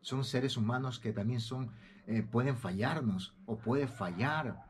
Son 0.00 0.24
seres 0.24 0.56
humanos 0.56 0.98
que 0.98 1.12
también 1.12 1.40
son, 1.40 1.70
eh, 2.06 2.22
pueden 2.22 2.56
fallarnos 2.56 3.34
o 3.46 3.58
puede 3.58 3.86
fallar. 3.86 4.66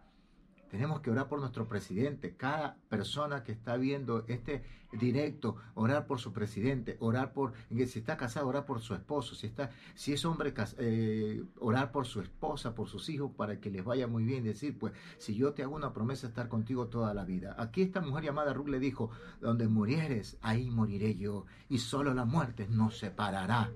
Tenemos 0.71 1.01
que 1.01 1.11
orar 1.11 1.29
por 1.29 1.41
nuestro 1.41 1.67
presidente. 1.67 2.37
Cada 2.37 2.77
persona 2.89 3.43
que 3.43 3.53
está 3.53 3.77
viendo 3.77 4.25
este 4.29 4.65
directo, 4.93 5.57
orar 5.75 6.07
por 6.07 6.19
su 6.19 6.33
presidente, 6.33 6.97
orar 7.01 7.33
por, 7.33 7.53
si 7.69 7.99
está 7.99 8.17
casado, 8.17 8.49
orar 8.49 8.67
por 8.67 8.81
su 8.81 8.95
esposo, 8.95 9.35
si, 9.35 9.47
está, 9.47 9.71
si 9.95 10.13
es 10.13 10.25
hombre, 10.25 10.53
eh, 10.79 11.43
orar 11.59 11.91
por 11.91 12.07
su 12.07 12.21
esposa, 12.21 12.75
por 12.75 12.89
sus 12.89 13.09
hijos, 13.09 13.33
para 13.37 13.61
que 13.61 13.71
les 13.71 13.85
vaya 13.85 14.07
muy 14.07 14.25
bien. 14.25 14.45
Decir, 14.45 14.79
pues, 14.79 14.93
si 15.19 15.35
yo 15.35 15.53
te 15.53 15.63
hago 15.63 15.75
una 15.75 15.93
promesa, 15.93 16.27
estar 16.27 16.49
contigo 16.49 16.89
toda 16.89 17.15
la 17.15 17.25
vida. 17.25 17.55
Aquí 17.59 17.83
esta 17.83 18.01
mujer 18.01 18.25
llamada 18.25 18.53
Ruth 18.53 18.69
le 18.69 18.79
dijo, 18.79 19.11
donde 19.41 19.69
murieres, 19.69 20.39
ahí 20.43 20.71
moriré 20.71 21.17
yo, 21.17 21.47
y 21.69 21.79
solo 21.79 22.13
la 22.15 22.25
muerte 22.25 22.67
nos 22.69 22.99
separará. 22.99 23.73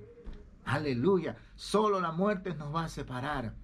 Aleluya, 0.65 1.37
solo 1.55 2.01
la 2.01 2.13
muerte 2.13 2.55
nos 2.55 2.75
va 2.75 2.85
a 2.85 2.89
separar. 2.89 3.55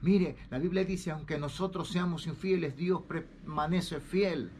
Mire, 0.00 0.36
la 0.50 0.58
Biblia 0.58 0.84
dice, 0.84 1.10
aunque 1.10 1.38
nosotros 1.38 1.88
seamos 1.88 2.26
infieles, 2.26 2.76
Dios 2.76 3.02
permanece 3.02 4.00
fiel. 4.00 4.50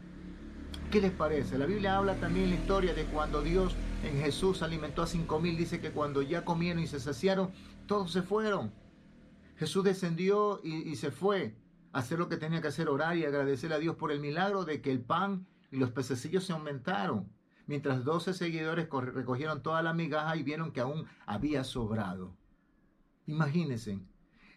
¿Qué 0.90 1.00
les 1.00 1.12
parece? 1.12 1.58
La 1.58 1.66
Biblia 1.66 1.96
habla 1.96 2.14
también 2.16 2.50
la 2.50 2.56
historia 2.56 2.94
de 2.94 3.04
cuando 3.04 3.42
Dios 3.42 3.76
en 4.04 4.20
Jesús 4.20 4.62
alimentó 4.62 5.02
a 5.02 5.06
cinco 5.06 5.38
mil. 5.38 5.56
Dice 5.56 5.80
que 5.80 5.90
cuando 5.90 6.22
ya 6.22 6.44
comieron 6.44 6.82
y 6.82 6.86
se 6.86 6.98
saciaron, 6.98 7.50
todos 7.86 8.10
se 8.10 8.22
fueron. 8.22 8.72
Jesús 9.56 9.84
descendió 9.84 10.60
y, 10.62 10.94
se 10.96 11.10
fue 11.10 11.56
a 11.92 11.98
hacer 11.98 12.18
lo 12.18 12.28
que 12.28 12.36
tenía 12.36 12.60
que 12.60 12.68
hacer, 12.68 12.88
orar 12.88 13.16
y 13.16 13.24
agradecer 13.24 13.72
a 13.72 13.78
Dios 13.78 13.96
por 13.96 14.12
el 14.12 14.20
milagro 14.20 14.64
de 14.64 14.80
que 14.80 14.92
el 14.92 15.00
pan 15.00 15.46
y 15.70 15.76
los 15.76 15.90
pececillos 15.90 16.44
se 16.44 16.52
aumentaron. 16.52 17.28
Mientras 17.68 18.02
doce 18.02 18.32
seguidores 18.32 18.88
recogieron 18.90 19.62
toda 19.62 19.82
la 19.82 19.92
migaja 19.92 20.34
y 20.36 20.42
vieron 20.42 20.72
que 20.72 20.80
aún 20.80 21.06
había 21.26 21.64
sobrado. 21.64 22.34
Imagínense, 23.26 24.00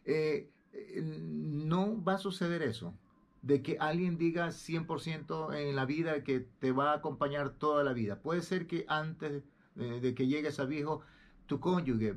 eh, 0.05 0.49
no 0.95 2.01
va 2.01 2.13
a 2.13 2.17
suceder 2.17 2.61
eso, 2.61 2.97
de 3.41 3.61
que 3.61 3.77
alguien 3.79 4.17
diga 4.17 4.47
100% 4.47 5.53
en 5.53 5.75
la 5.75 5.85
vida 5.85 6.23
que 6.23 6.39
te 6.39 6.71
va 6.71 6.91
a 6.91 6.95
acompañar 6.95 7.49
toda 7.49 7.83
la 7.83 7.91
vida. 7.91 8.21
Puede 8.21 8.41
ser 8.41 8.65
que 8.65 8.85
antes 8.87 9.43
de, 9.75 10.15
que 10.15 10.27
llegues 10.27 10.59
a 10.61 10.65
viejo, 10.65 11.01
tu 11.47 11.59
cónyuge 11.59 12.15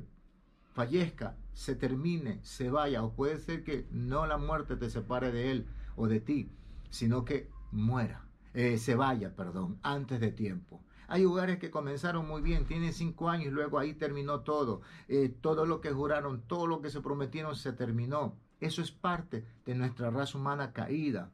fallezca, 0.73 1.35
se 1.51 1.75
termine, 1.75 2.39
se 2.41 2.69
vaya, 2.69 3.03
o 3.03 3.13
puede 3.13 3.37
ser 3.37 3.65
que 3.65 3.85
no 3.91 4.27
la 4.27 4.37
muerte 4.37 4.77
te 4.77 4.89
separe 4.89 5.33
de 5.33 5.51
él 5.51 5.67
o 5.97 6.07
de 6.07 6.21
ti, 6.21 6.49
sino 6.89 7.25
que 7.25 7.49
muera, 7.71 8.25
eh, 8.53 8.77
se 8.77 8.95
vaya, 8.95 9.35
perdón, 9.35 9.77
antes 9.83 10.21
de 10.21 10.31
tiempo. 10.31 10.84
Hay 11.07 11.23
lugares 11.23 11.59
que 11.59 11.71
comenzaron 11.71 12.27
muy 12.27 12.41
bien, 12.41 12.65
tienen 12.65 12.93
cinco 12.93 13.29
años 13.29 13.47
y 13.47 13.51
luego 13.51 13.79
ahí 13.79 13.93
terminó 13.93 14.41
todo. 14.41 14.81
Eh, 15.07 15.29
todo 15.41 15.65
lo 15.65 15.81
que 15.81 15.91
juraron, 15.91 16.41
todo 16.47 16.67
lo 16.67 16.81
que 16.81 16.89
se 16.89 17.01
prometieron 17.01 17.55
se 17.55 17.73
terminó. 17.73 18.37
Eso 18.59 18.81
es 18.81 18.91
parte 18.91 19.45
de 19.65 19.75
nuestra 19.75 20.09
raza 20.09 20.37
humana 20.37 20.73
caída. 20.73 21.31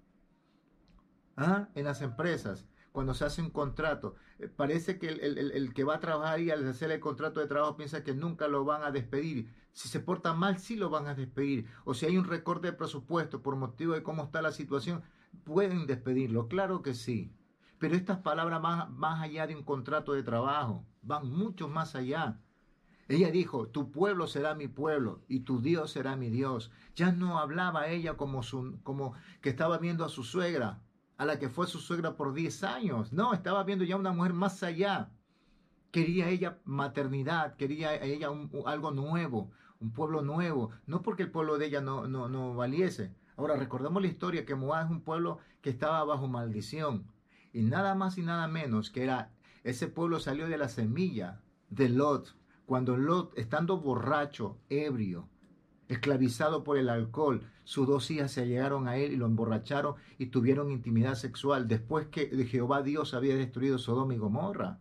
¿Ah? 1.38 1.70
En 1.76 1.86
las 1.86 2.02
empresas, 2.02 2.66
cuando 2.92 3.14
se 3.14 3.26
hace 3.26 3.42
un 3.42 3.52
contrato, 3.52 4.16
eh, 4.40 4.48
parece 4.48 5.00
que 5.00 5.08
el, 5.08 5.74
que 5.74 5.84
va 5.84 5.96
a 5.96 6.00
trabajar 6.00 6.36
ahí 6.36 6.50
al 6.50 6.68
hacer 6.68 6.92
el 6.92 7.00
contrato 7.00 7.40
de 7.40 7.48
trabajo 7.48 7.78
piensa 7.78 8.04
que 8.04 8.14
nunca 8.14 8.48
lo 8.48 8.66
van 8.66 8.84
a 8.84 8.92
despedir. 8.92 9.50
Si 9.74 9.88
se 9.88 10.02
porta 10.02 10.34
mal, 10.34 10.60
sí 10.60 10.76
lo 10.76 10.90
van 10.90 11.08
a 11.08 11.16
despedir. 11.16 11.68
O 11.86 11.94
si 11.94 12.06
hay 12.06 12.18
un 12.18 12.26
recorte 12.26 12.68
de 12.68 12.74
presupuesto 12.74 13.42
por 13.42 13.56
motivo 13.56 13.94
de 13.94 14.04
cómo 14.04 14.26
está 14.26 14.42
la 14.42 14.52
situación, 14.52 15.04
pueden 15.46 15.88
despedirlo. 15.88 16.48
Claro 16.48 16.82
que 16.82 16.94
sí. 16.94 17.32
Pero 17.82 17.96
estas 17.96 18.20
palabras 18.20 18.62
van 18.62 18.96
más 18.96 19.24
allá 19.24 19.48
de 19.48 19.56
un 19.56 19.64
contrato 19.64 20.14
de 20.14 20.22
trabajo, 20.22 20.86
van 21.02 21.28
mucho 21.32 21.68
más 21.68 21.96
allá. 21.96 22.40
Ella 23.08 23.32
dijo, 23.32 23.70
tu 23.70 23.90
pueblo 23.90 24.28
será 24.28 24.54
mi 24.54 24.68
pueblo 24.68 25.24
y 25.28 25.40
tu 25.40 25.62
Dios 25.62 25.90
será 25.90 26.16
mi 26.16 26.30
Dios. 26.30 26.70
Ya 26.96 27.12
no 27.12 27.40
hablaba 27.40 27.88
ella 27.88 28.18
como, 28.18 28.44
su, 28.44 28.80
como 28.84 29.14
que 29.42 29.50
estaba 29.50 29.80
viendo 29.80 30.06
a 30.06 30.10
su 30.10 30.24
suegra, 30.24 30.84
a 31.18 31.26
la 31.26 31.40
que 31.40 31.50
fue 31.50 31.66
su 31.66 31.80
suegra 31.80 32.16
por 32.16 32.36
10 32.36 32.64
años. 32.66 33.14
No, 33.14 33.34
estaba 33.34 33.64
viendo 33.64 33.84
ya 33.84 33.98
una 33.98 34.12
mujer 34.12 34.34
más 34.34 34.62
allá. 34.62 35.10
Quería 35.90 36.30
ella 36.30 36.60
maternidad, 36.66 37.56
quería 37.56 37.96
ella 37.96 38.30
algo 38.68 38.92
nuevo, 38.92 39.50
un 39.80 39.92
pueblo 39.92 40.22
nuevo. 40.22 40.70
No 40.86 41.02
porque 41.02 41.24
el 41.24 41.32
pueblo 41.32 41.58
de 41.58 41.66
ella 41.66 41.82
no, 41.82 42.08
no, 42.08 42.30
no 42.30 42.54
valiese. 42.54 43.16
Ahora 43.38 43.56
recordemos 43.56 44.04
la 44.04 44.08
historia 44.08 44.46
que 44.46 44.54
Moab 44.54 44.86
es 44.86 44.92
un 44.92 45.02
pueblo 45.02 45.40
que 45.62 45.72
estaba 45.72 46.04
bajo 46.04 46.28
maldición. 46.28 47.08
Y 47.54 47.62
nada 47.64 47.96
más 47.96 48.18
y 48.18 48.22
nada 48.22 48.48
menos 48.48 48.90
que 48.90 49.04
era, 49.04 49.32
ese 49.64 49.88
pueblo 49.88 50.20
salió 50.20 50.48
de 50.48 50.58
la 50.58 50.70
semilla 50.70 51.42
de 51.70 51.90
Lot, 51.90 52.36
cuando 52.66 52.98
Lot, 52.98 53.38
estando 53.38 53.80
borracho, 53.80 54.58
ebrio, 54.70 55.28
esclavizado 55.88 56.64
por 56.64 56.78
el 56.78 56.90
alcohol, 56.90 57.46
sus 57.66 57.88
dos 57.88 58.10
hijas 58.12 58.32
se 58.32 58.48
llegaron 58.48 58.88
a 58.88 58.98
él 58.98 59.12
y 59.12 59.18
lo 59.18 59.26
emborracharon 59.26 59.96
y 60.18 60.28
tuvieron 60.28 60.72
intimidad 60.72 61.16
sexual 61.16 61.68
después 61.68 62.08
que 62.08 62.28
Jehová 62.46 62.82
Dios 62.82 63.14
había 63.14 63.36
destruido 63.36 63.78
Sodoma 63.78 64.14
y 64.14 64.18
Gomorra. 64.18 64.80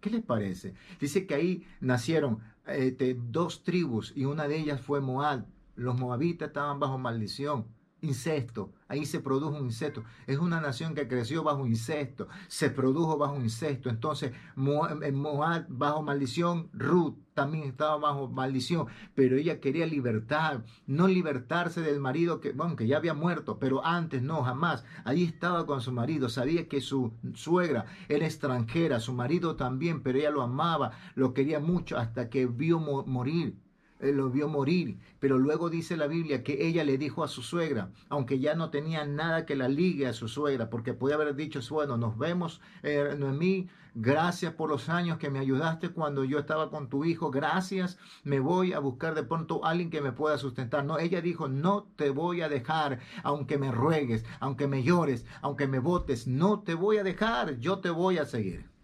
¿Qué 0.00 0.10
les 0.10 0.22
parece? 0.22 0.74
Dice 1.00 1.26
que 1.26 1.34
ahí 1.34 1.66
nacieron 1.80 2.40
eh, 2.66 3.18
dos 3.30 3.64
tribus 3.64 4.12
y 4.14 4.24
una 4.24 4.46
de 4.46 4.58
ellas 4.58 4.80
fue 4.80 5.00
Moab. 5.00 5.46
Los 5.74 5.98
moabitas 5.98 6.48
estaban 6.48 6.80
bajo 6.80 6.98
maldición 6.98 7.66
incesto. 8.02 8.72
Ahí 8.88 9.04
se 9.04 9.20
produjo 9.20 9.56
un 9.56 9.66
incesto. 9.66 10.04
Es 10.26 10.38
una 10.38 10.60
nación 10.60 10.94
que 10.94 11.08
creció 11.08 11.42
bajo 11.42 11.66
incesto. 11.66 12.28
Se 12.48 12.70
produjo 12.70 13.18
bajo 13.18 13.36
incesto. 13.40 13.88
Entonces, 13.88 14.32
Moab 14.54 15.66
bajo 15.68 16.02
maldición. 16.02 16.68
Ruth 16.72 17.16
también 17.34 17.64
estaba 17.64 17.96
bajo 17.96 18.28
maldición. 18.28 18.86
Pero 19.14 19.36
ella 19.36 19.60
quería 19.60 19.86
libertad. 19.86 20.60
No 20.86 21.08
libertarse 21.08 21.80
del 21.80 22.00
marido 22.00 22.40
que, 22.40 22.52
bueno, 22.52 22.76
que 22.76 22.86
ya 22.86 22.98
había 22.98 23.14
muerto. 23.14 23.58
Pero 23.58 23.84
antes 23.84 24.22
no, 24.22 24.42
jamás. 24.42 24.84
Ahí 25.04 25.24
estaba 25.24 25.66
con 25.66 25.80
su 25.80 25.92
marido. 25.92 26.28
Sabía 26.28 26.68
que 26.68 26.80
su 26.80 27.12
suegra 27.34 27.86
era 28.08 28.26
extranjera. 28.26 29.00
Su 29.00 29.12
marido 29.14 29.56
también. 29.56 30.02
Pero 30.02 30.18
ella 30.18 30.30
lo 30.30 30.42
amaba. 30.42 30.92
Lo 31.14 31.34
quería 31.34 31.58
mucho 31.58 31.98
hasta 31.98 32.30
que 32.30 32.46
vio 32.46 32.78
morir 32.78 33.65
lo 34.00 34.30
vio 34.30 34.48
morir, 34.48 34.98
pero 35.20 35.38
luego 35.38 35.70
dice 35.70 35.96
la 35.96 36.06
Biblia 36.06 36.42
que 36.42 36.66
ella 36.66 36.84
le 36.84 36.98
dijo 36.98 37.24
a 37.24 37.28
su 37.28 37.42
suegra, 37.42 37.90
aunque 38.08 38.38
ya 38.38 38.54
no 38.54 38.70
tenía 38.70 39.04
nada 39.04 39.46
que 39.46 39.56
la 39.56 39.68
ligue 39.68 40.06
a 40.06 40.12
su 40.12 40.28
suegra, 40.28 40.70
porque 40.70 40.94
podía 40.94 41.16
haber 41.16 41.34
dicho, 41.34 41.60
bueno, 41.70 41.96
nos 41.96 42.18
vemos, 42.18 42.60
eh, 42.82 43.14
Noemí, 43.18 43.68
gracias 43.94 44.52
por 44.52 44.68
los 44.68 44.88
años 44.90 45.18
que 45.18 45.30
me 45.30 45.38
ayudaste 45.38 45.88
cuando 45.88 46.24
yo 46.24 46.38
estaba 46.38 46.70
con 46.70 46.88
tu 46.88 47.04
hijo, 47.04 47.30
gracias, 47.30 47.98
me 48.24 48.40
voy 48.40 48.74
a 48.74 48.78
buscar 48.78 49.14
de 49.14 49.22
pronto 49.22 49.64
alguien 49.64 49.90
que 49.90 50.02
me 50.02 50.12
pueda 50.12 50.36
sustentar. 50.36 50.84
No, 50.84 50.98
ella 50.98 51.22
dijo, 51.22 51.48
no 51.48 51.86
te 51.96 52.10
voy 52.10 52.42
a 52.42 52.48
dejar, 52.48 53.00
aunque 53.22 53.56
me 53.58 53.72
ruegues, 53.72 54.24
aunque 54.40 54.68
me 54.68 54.82
llores, 54.82 55.24
aunque 55.40 55.66
me 55.66 55.78
votes, 55.78 56.26
no 56.26 56.60
te 56.60 56.74
voy 56.74 56.98
a 56.98 57.04
dejar, 57.04 57.58
yo 57.58 57.78
te 57.78 57.90
voy 57.90 58.18
a 58.18 58.26
seguir. 58.26 58.75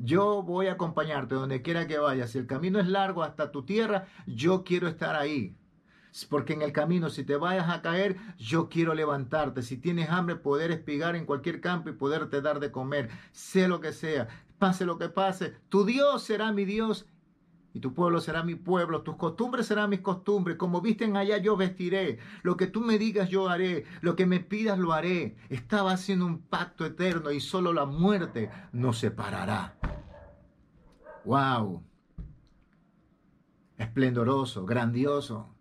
Yo 0.00 0.44
voy 0.44 0.68
a 0.68 0.74
acompañarte 0.74 1.34
donde 1.34 1.60
quiera 1.60 1.88
que 1.88 1.98
vayas. 1.98 2.30
Si 2.30 2.38
el 2.38 2.46
camino 2.46 2.78
es 2.78 2.86
largo 2.86 3.24
hasta 3.24 3.50
tu 3.50 3.64
tierra, 3.64 4.06
yo 4.28 4.62
quiero 4.62 4.86
estar 4.86 5.16
ahí. 5.16 5.56
Porque 6.30 6.52
en 6.52 6.62
el 6.62 6.72
camino, 6.72 7.10
si 7.10 7.24
te 7.24 7.36
vayas 7.36 7.68
a 7.68 7.82
caer, 7.82 8.16
yo 8.38 8.68
quiero 8.68 8.94
levantarte. 8.94 9.62
Si 9.62 9.76
tienes 9.76 10.08
hambre, 10.08 10.36
poder 10.36 10.70
espigar 10.70 11.16
en 11.16 11.26
cualquier 11.26 11.60
campo 11.60 11.90
y 11.90 11.94
poderte 11.94 12.40
dar 12.40 12.60
de 12.60 12.70
comer. 12.70 13.10
Sé 13.32 13.66
lo 13.66 13.80
que 13.80 13.92
sea, 13.92 14.28
pase 14.58 14.86
lo 14.86 14.98
que 14.98 15.08
pase. 15.08 15.56
Tu 15.68 15.84
Dios 15.84 16.22
será 16.22 16.52
mi 16.52 16.64
Dios 16.64 17.06
y 17.74 17.80
tu 17.80 17.92
pueblo 17.92 18.20
será 18.20 18.42
mi 18.42 18.54
pueblo, 18.54 19.02
tus 19.02 19.16
costumbres 19.16 19.66
serán 19.66 19.90
mis 19.90 20.00
costumbres, 20.00 20.56
como 20.56 20.80
visten 20.80 21.16
allá 21.16 21.38
yo 21.38 21.56
vestiré, 21.56 22.18
lo 22.42 22.56
que 22.56 22.66
tú 22.66 22.80
me 22.80 22.98
digas 22.98 23.28
yo 23.28 23.48
haré, 23.48 23.84
lo 24.00 24.16
que 24.16 24.26
me 24.26 24.40
pidas 24.40 24.78
lo 24.78 24.92
haré. 24.92 25.36
Estaba 25.48 25.92
haciendo 25.92 26.26
un 26.26 26.38
pacto 26.40 26.86
eterno 26.86 27.30
y 27.30 27.40
solo 27.40 27.72
la 27.72 27.84
muerte 27.84 28.50
nos 28.72 28.98
separará. 28.98 29.77
¡Wow! 31.28 31.82
Esplendoroso, 33.76 34.64
grandioso. 34.64 35.54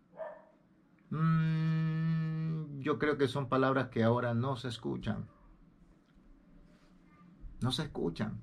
Mm, 1.10 2.80
yo 2.80 2.98
creo 2.98 3.18
que 3.18 3.28
son 3.28 3.50
palabras 3.50 3.90
que 3.90 4.02
ahora 4.02 4.34
no 4.34 4.56
se 4.56 4.70
escuchan. 4.70 5.28
No 7.60 7.74
se 7.74 7.84
escuchan. 7.84 8.42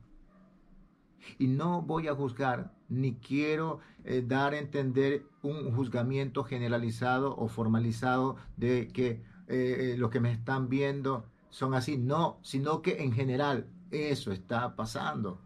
Y 1.39 1.47
no 1.47 1.81
voy 1.81 2.09
a 2.09 2.15
juzgar, 2.15 2.75
ni 2.91 3.15
quiero 3.15 3.81
eh, 4.05 4.23
dar 4.23 4.53
a 4.53 4.59
entender 4.59 5.25
un 5.43 5.75
juzgamiento 5.75 6.45
generalizado 6.45 7.35
o 7.35 7.49
formalizado 7.49 8.37
de 8.59 8.89
que 8.89 9.09
eh, 9.09 9.23
eh, 9.49 9.95
los 9.97 10.11
que 10.11 10.21
me 10.21 10.31
están 10.31 10.69
viendo 10.69 11.25
son 11.49 11.73
así. 11.73 11.97
No, 11.97 12.39
sino 12.43 12.83
que 12.83 13.03
en 13.03 13.13
general 13.13 13.67
eso 13.91 14.31
está 14.31 14.77
pasando. 14.77 15.41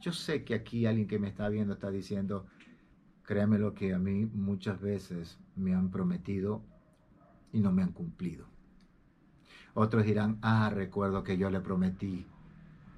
Yo 0.00 0.12
sé 0.12 0.44
que 0.44 0.54
aquí 0.54 0.86
alguien 0.86 1.08
que 1.08 1.18
me 1.18 1.28
está 1.28 1.48
viendo 1.48 1.74
está 1.74 1.90
diciendo, 1.90 2.46
créame 3.22 3.58
lo 3.58 3.74
que 3.74 3.94
a 3.94 3.98
mí 3.98 4.26
muchas 4.26 4.80
veces 4.80 5.38
me 5.56 5.74
han 5.74 5.90
prometido 5.90 6.62
y 7.52 7.60
no 7.60 7.72
me 7.72 7.82
han 7.82 7.92
cumplido. 7.92 8.46
Otros 9.74 10.04
dirán, 10.04 10.38
ah, 10.42 10.70
recuerdo 10.72 11.22
que 11.22 11.36
yo 11.36 11.50
le 11.50 11.60
prometí 11.60 12.26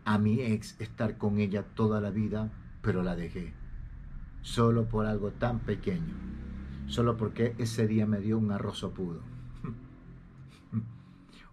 a 0.05 0.19
mi 0.19 0.41
ex 0.41 0.81
estar 0.81 1.19
con 1.19 1.39
ella 1.39 1.63
toda 1.75 2.01
la 2.01 2.11
vida, 2.11 2.51
pero 2.83 3.03
la 3.03 3.17
dejé. 3.17 3.53
Solo 4.43 4.89
por 4.89 5.07
algo 5.07 5.33
tan 5.33 5.61
pequeño. 5.61 6.15
Solo 6.87 7.17
porque 7.17 7.55
ese 7.59 7.87
día 7.87 8.07
me 8.07 8.21
dio 8.21 8.39
un 8.39 8.53
arroz 8.53 8.85
pudo 8.95 9.38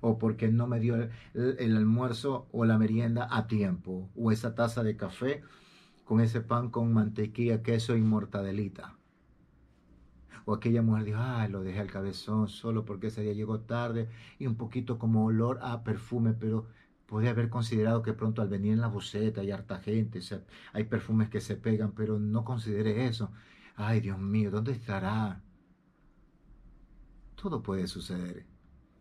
o 0.05 0.19
porque 0.19 0.49
no 0.49 0.67
me 0.67 0.79
dio 0.79 1.09
el, 1.33 1.77
almuerzo 1.77 2.47
o 2.51 2.63
la 2.65 2.77
merienda 2.77 3.27
a 3.31 3.47
tiempo, 3.47 4.11
o 4.15 4.31
esa 4.31 4.53
taza 4.53 4.83
de 4.83 4.95
café 4.95 5.41
con 6.03 6.21
ese 6.21 6.41
pan 6.41 6.69
con 6.69 6.93
mantequilla, 6.93 7.63
queso 7.63 7.97
y 7.97 8.01
mortadelita. 8.01 8.95
O 10.45 10.53
aquella 10.53 10.83
mujer 10.83 11.05
dijo, 11.05 11.17
ay, 11.19 11.49
lo 11.49 11.63
dejé 11.63 11.79
al 11.79 11.89
cabezón 11.89 12.47
solo 12.49 12.85
porque 12.85 13.07
ese 13.07 13.23
día 13.23 13.33
llegó 13.33 13.61
tarde 13.61 14.07
y 14.37 14.45
un 14.45 14.57
poquito 14.57 14.99
como 14.99 15.25
olor 15.25 15.57
a 15.63 15.83
perfume, 15.83 16.33
pero 16.33 16.67
podía 17.07 17.31
haber 17.31 17.49
considerado 17.49 18.03
que 18.03 18.13
pronto 18.13 18.43
al 18.43 18.49
venir 18.49 18.73
en 18.73 18.81
la 18.81 18.87
boceta 18.87 19.41
hay 19.41 19.49
harta 19.49 19.79
gente, 19.79 20.19
hay 20.73 20.83
perfumes 20.83 21.29
que 21.29 21.41
se 21.41 21.55
pegan, 21.55 21.93
pero 21.93 22.19
no 22.19 22.45
consideré 22.45 23.07
eso. 23.07 23.31
Ay, 23.75 24.01
Dios 24.01 24.19
mío, 24.19 24.51
¿dónde 24.51 24.73
estará? 24.73 25.41
Todo 27.35 27.63
puede 27.63 27.87
suceder. 27.87 28.54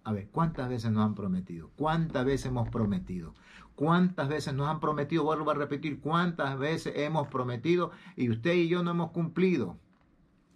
A 0.04 0.12
ver, 0.12 0.28
¿cuántas 0.30 0.68
veces 0.68 0.90
nos 0.90 1.04
han 1.04 1.14
prometido? 1.14 1.70
¿Cuántas 1.76 2.24
veces 2.26 2.46
hemos 2.46 2.68
prometido? 2.68 3.34
¿Cuántas 3.74 4.28
veces 4.28 4.52
nos 4.52 4.68
han 4.68 4.78
prometido? 4.78 5.24
Vuelvo 5.24 5.50
a 5.50 5.54
repetir, 5.54 6.00
¿cuántas 6.00 6.58
veces 6.58 6.92
hemos 6.96 7.28
prometido 7.28 7.90
y 8.14 8.30
usted 8.30 8.52
y 8.52 8.68
yo 8.68 8.82
no 8.82 8.90
hemos 8.90 9.10
cumplido? 9.12 9.78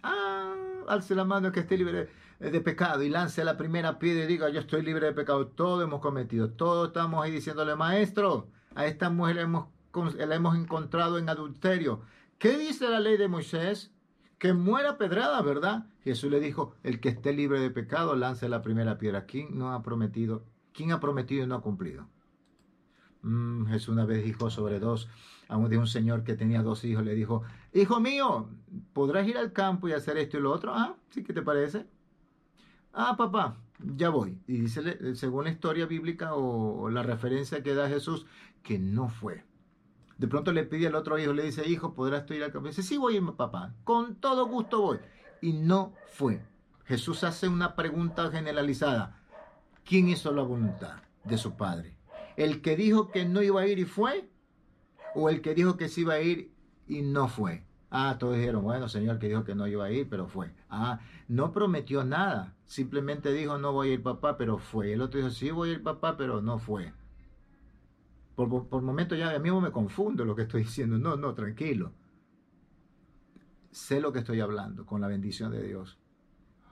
Ah, 0.03 0.53
alce 0.87 1.15
la 1.15 1.25
mano 1.25 1.51
que 1.51 1.61
esté 1.61 1.77
libre 1.77 2.09
de 2.39 2.61
pecado 2.61 3.01
y 3.03 3.09
lance 3.09 3.43
la 3.43 3.57
primera 3.57 3.99
piedra 3.99 4.23
y 4.23 4.27
diga, 4.27 4.49
yo 4.49 4.59
estoy 4.61 4.83
libre 4.83 5.07
de 5.07 5.13
pecado. 5.13 5.47
Todo 5.47 5.81
hemos 5.81 5.99
cometido, 5.99 6.51
todos 6.51 6.89
estamos 6.89 7.23
ahí 7.23 7.31
diciéndole, 7.31 7.75
maestro, 7.75 8.47
a 8.75 8.85
esta 8.85 9.09
mujer 9.09 9.37
la 9.37 9.41
hemos, 9.41 9.67
la 10.15 10.35
hemos 10.35 10.55
encontrado 10.55 11.17
en 11.17 11.27
adulterio. 11.27 12.01
¿Qué 12.37 12.57
dice 12.57 12.87
la 12.87 12.99
ley 12.99 13.17
de 13.17 13.27
Moisés? 13.27 13.91
Que 14.39 14.53
muera 14.53 14.97
pedrada, 14.97 15.41
¿verdad? 15.41 15.85
Jesús 16.03 16.31
le 16.31 16.39
dijo, 16.39 16.73
el 16.83 16.99
que 17.01 17.09
esté 17.09 17.33
libre 17.33 17.59
de 17.59 17.69
pecado, 17.69 18.15
lance 18.15 18.47
la 18.47 18.61
primera 18.61 18.97
piedra. 18.97 19.25
¿Quién 19.25 19.57
no 19.57 19.73
ha 19.73 19.83
prometido? 19.83 20.45
¿Quién 20.73 20.93
ha 20.93 20.99
prometido 21.01 21.43
y 21.43 21.47
no 21.47 21.55
ha 21.55 21.61
cumplido? 21.61 22.07
Mm, 23.21 23.65
Jesús 23.67 23.89
una 23.89 24.05
vez 24.05 24.23
dijo 24.23 24.49
sobre 24.49 24.79
dos, 24.79 25.09
a 25.49 25.57
un, 25.57 25.69
de 25.69 25.77
un 25.77 25.87
señor 25.87 26.23
que 26.23 26.35
tenía 26.35 26.63
dos 26.63 26.85
hijos, 26.85 27.03
le 27.03 27.15
dijo, 27.15 27.43
hijo 27.73 27.99
mío, 27.99 28.47
¿podrás 28.93 29.27
ir 29.27 29.37
al 29.37 29.51
campo 29.51 29.89
y 29.89 29.91
hacer 29.91 30.17
esto 30.17 30.37
y 30.37 30.41
lo 30.41 30.51
otro? 30.51 30.73
Ah, 30.73 30.95
sí, 31.09 31.23
¿qué 31.23 31.33
te 31.33 31.41
parece? 31.41 31.85
Ah, 32.93 33.17
papá, 33.17 33.57
ya 33.79 34.09
voy. 34.09 34.39
Y 34.47 34.61
dice, 34.61 35.15
según 35.15 35.43
la 35.45 35.51
historia 35.51 35.85
bíblica 35.85 36.33
o 36.33 36.89
la 36.89 37.03
referencia 37.03 37.61
que 37.61 37.75
da 37.75 37.89
Jesús, 37.89 38.25
que 38.63 38.79
no 38.79 39.09
fue. 39.09 39.43
De 40.19 40.27
pronto 40.27 40.51
le 40.51 40.65
pide 40.65 40.87
al 40.87 40.95
otro 40.95 41.17
hijo, 41.17 41.31
le 41.31 41.43
dice, 41.43 41.65
hijo, 41.65 41.93
¿podrás 41.93 42.25
tú 42.25 42.33
ir 42.33 42.43
al 42.43 42.51
campo? 42.51 42.67
Dice, 42.67 42.83
sí 42.83 42.97
voy, 42.97 43.21
papá, 43.21 43.73
con 43.85 44.15
todo 44.15 44.47
gusto 44.47 44.81
voy. 44.81 44.99
Y 45.41 45.53
no 45.53 45.93
fue. 46.07 46.41
Jesús 46.83 47.23
hace 47.23 47.47
una 47.47 47.73
pregunta 47.77 48.29
generalizada. 48.29 49.17
¿Quién 49.85 50.09
hizo 50.09 50.33
la 50.33 50.41
voluntad 50.41 50.97
de 51.23 51.37
su 51.37 51.55
padre? 51.55 51.95
¿El 52.35 52.61
que 52.61 52.75
dijo 52.75 53.11
que 53.11 53.23
no 53.23 53.41
iba 53.41 53.61
a 53.61 53.67
ir 53.67 53.79
y 53.79 53.85
fue? 53.85 54.29
¿O 55.15 55.29
el 55.29 55.41
que 55.41 55.55
dijo 55.55 55.77
que 55.77 55.87
sí 55.87 56.01
iba 56.01 56.15
a 56.15 56.21
ir 56.21 56.51
y 56.85 57.01
no 57.01 57.29
fue? 57.29 57.63
Ah, 57.89 58.17
todos 58.19 58.35
dijeron, 58.35 58.61
bueno, 58.61 58.89
Señor, 58.89 59.19
que 59.19 59.29
dijo 59.29 59.45
que 59.45 59.55
no 59.55 59.67
iba 59.67 59.85
a 59.85 59.91
ir, 59.91 60.09
pero 60.09 60.27
fue. 60.27 60.51
Ah, 60.69 60.99
no 61.29 61.53
prometió 61.53 62.03
nada. 62.03 62.55
Simplemente 62.65 63.31
dijo, 63.31 63.57
no 63.57 63.71
voy 63.71 63.91
a 63.91 63.93
ir 63.93 64.03
papá, 64.03 64.35
pero 64.35 64.57
fue. 64.57 64.91
El 64.91 65.01
otro 65.01 65.21
dijo, 65.21 65.31
sí 65.31 65.49
voy 65.49 65.69
a 65.69 65.73
ir 65.73 65.81
papá, 65.81 66.17
pero 66.17 66.41
no 66.41 66.59
fue. 66.59 66.91
Por, 68.47 68.69
por 68.69 68.81
momento 68.81 69.15
ya 69.15 69.31
a 69.31 69.39
mí 69.39 69.51
me 69.51 69.69
confundo 69.69 70.23
lo 70.23 70.33
que 70.33 70.43
estoy 70.43 70.63
diciendo. 70.63 70.97
No, 70.97 71.17
no, 71.17 71.33
tranquilo. 71.33 71.91
Sé 73.69 73.99
lo 73.99 74.13
que 74.13 74.19
estoy 74.19 74.39
hablando 74.39 74.85
con 74.85 75.01
la 75.01 75.07
bendición 75.07 75.51
de 75.51 75.61
Dios. 75.61 75.99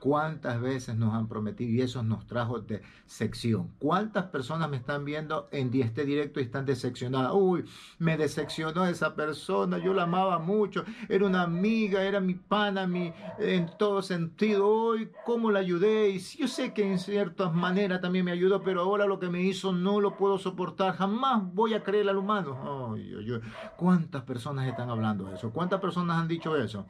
¿Cuántas 0.00 0.60
veces 0.60 0.96
nos 0.96 1.12
han 1.12 1.26
prometido 1.26 1.70
y 1.70 1.80
eso 1.80 2.02
nos 2.04 2.26
trajo 2.26 2.60
de 2.60 2.82
sección? 3.06 3.72
¿Cuántas 3.78 4.26
personas 4.26 4.70
me 4.70 4.76
están 4.76 5.04
viendo 5.04 5.48
en 5.50 5.74
este 5.74 6.04
directo 6.04 6.38
y 6.38 6.44
están 6.44 6.64
decepcionadas? 6.66 7.32
Uy, 7.34 7.64
me 7.98 8.16
decepcionó 8.16 8.86
esa 8.86 9.16
persona, 9.16 9.78
yo 9.78 9.92
la 9.94 10.04
amaba 10.04 10.38
mucho, 10.38 10.84
era 11.08 11.26
una 11.26 11.42
amiga, 11.42 12.02
era 12.02 12.20
mi 12.20 12.34
pana, 12.34 12.86
mi, 12.86 13.12
en 13.38 13.68
todo 13.76 14.00
sentido. 14.02 14.68
Uy, 14.90 15.10
¿cómo 15.26 15.50
la 15.50 15.58
ayudé? 15.58 16.10
Y 16.10 16.20
yo 16.20 16.46
sé 16.46 16.72
que 16.72 16.88
en 16.88 16.98
ciertas 16.98 17.52
maneras 17.52 18.00
también 18.00 18.24
me 18.24 18.30
ayudó, 18.30 18.62
pero 18.62 18.82
ahora 18.82 19.06
lo 19.06 19.18
que 19.18 19.28
me 19.28 19.42
hizo 19.42 19.72
no 19.72 20.00
lo 20.00 20.16
puedo 20.16 20.38
soportar. 20.38 20.96
Jamás 20.96 21.42
voy 21.52 21.74
a 21.74 21.82
creer 21.82 22.08
al 22.08 22.18
humano. 22.18 22.94
Ay, 22.94 23.40
¿Cuántas 23.76 24.22
personas 24.22 24.68
están 24.68 24.90
hablando 24.90 25.24
de 25.24 25.34
eso? 25.34 25.50
¿Cuántas 25.50 25.80
personas 25.80 26.18
han 26.18 26.28
dicho 26.28 26.56
eso? 26.56 26.86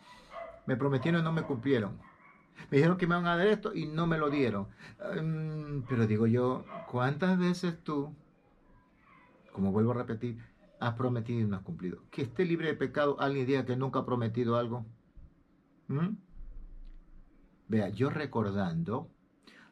Me 0.66 0.76
prometieron 0.76 1.22
y 1.22 1.24
no 1.24 1.32
me 1.32 1.42
cumplieron. 1.42 1.98
Me 2.70 2.76
dijeron 2.76 2.98
que 2.98 3.06
me 3.06 3.14
van 3.14 3.26
a 3.26 3.36
dar 3.36 3.46
esto 3.46 3.74
y 3.74 3.86
no 3.86 4.06
me 4.06 4.18
lo 4.18 4.30
dieron. 4.30 4.68
Mm, 5.22 5.82
pero 5.88 6.06
digo 6.06 6.26
yo, 6.26 6.64
¿cuántas 6.90 7.38
veces 7.38 7.82
tú, 7.82 8.14
como 9.52 9.72
vuelvo 9.72 9.92
a 9.92 9.94
repetir, 9.94 10.38
has 10.80 10.94
prometido 10.94 11.40
y 11.40 11.44
no 11.44 11.56
has 11.56 11.62
cumplido? 11.62 12.02
Que 12.10 12.22
esté 12.22 12.44
libre 12.44 12.68
de 12.68 12.74
pecado 12.74 13.20
alguien 13.20 13.46
diga 13.46 13.64
que 13.64 13.76
nunca 13.76 14.00
ha 14.00 14.06
prometido 14.06 14.56
algo. 14.56 14.84
¿Mm? 15.88 16.16
Vea, 17.68 17.88
yo 17.90 18.10
recordando, 18.10 19.10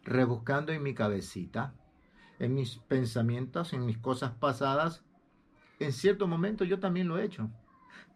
rebuscando 0.04 0.72
en 0.72 0.82
mi 0.82 0.94
cabecita, 0.94 1.74
en 2.38 2.54
mis 2.54 2.76
pensamientos, 2.76 3.72
en 3.72 3.84
mis 3.84 3.98
cosas 3.98 4.32
pasadas, 4.32 5.04
en 5.78 5.92
cierto 5.92 6.26
momento 6.26 6.64
yo 6.64 6.78
también 6.78 7.08
lo 7.08 7.18
he 7.18 7.24
hecho. 7.24 7.50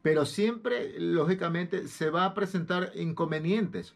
Pero 0.02 0.24
siempre, 0.24 0.98
lógicamente, 0.98 1.88
se 1.88 2.10
va 2.10 2.24
a 2.24 2.34
presentar 2.34 2.92
inconvenientes 2.94 3.94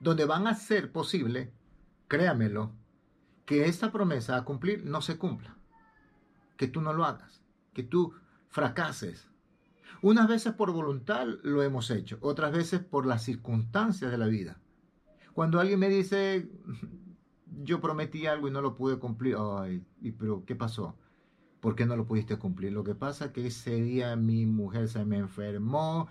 donde 0.00 0.24
van 0.24 0.46
a 0.46 0.54
ser 0.54 0.92
posible, 0.92 1.52
créamelo, 2.08 2.72
que 3.44 3.66
esta 3.66 3.92
promesa 3.92 4.36
a 4.36 4.44
cumplir 4.44 4.84
no 4.84 5.02
se 5.02 5.18
cumpla, 5.18 5.56
que 6.56 6.68
tú 6.68 6.80
no 6.80 6.92
lo 6.92 7.04
hagas, 7.04 7.42
que 7.72 7.82
tú 7.82 8.14
fracases. 8.48 9.28
Unas 10.02 10.28
veces 10.28 10.52
por 10.54 10.72
voluntad 10.72 11.26
lo 11.42 11.62
hemos 11.62 11.90
hecho, 11.90 12.18
otras 12.20 12.52
veces 12.52 12.80
por 12.80 13.06
las 13.06 13.22
circunstancias 13.22 14.10
de 14.10 14.18
la 14.18 14.26
vida. 14.26 14.60
Cuando 15.32 15.60
alguien 15.60 15.80
me 15.80 15.88
dice, 15.88 16.48
yo 17.62 17.80
prometí 17.80 18.26
algo 18.26 18.48
y 18.48 18.50
no 18.50 18.60
lo 18.60 18.74
pude 18.74 18.98
cumplir, 18.98 19.36
ay, 19.38 19.82
pero 20.18 20.44
¿qué 20.44 20.54
pasó? 20.54 20.96
¿Por 21.64 21.76
qué 21.76 21.86
no 21.86 21.96
lo 21.96 22.04
pudiste 22.04 22.36
cumplir? 22.36 22.74
Lo 22.74 22.84
que 22.84 22.94
pasa 22.94 23.24
es 23.24 23.30
que 23.30 23.46
ese 23.46 23.80
día 23.80 24.16
mi 24.16 24.44
mujer 24.44 24.86
se 24.86 25.02
me 25.06 25.16
enfermó, 25.16 26.08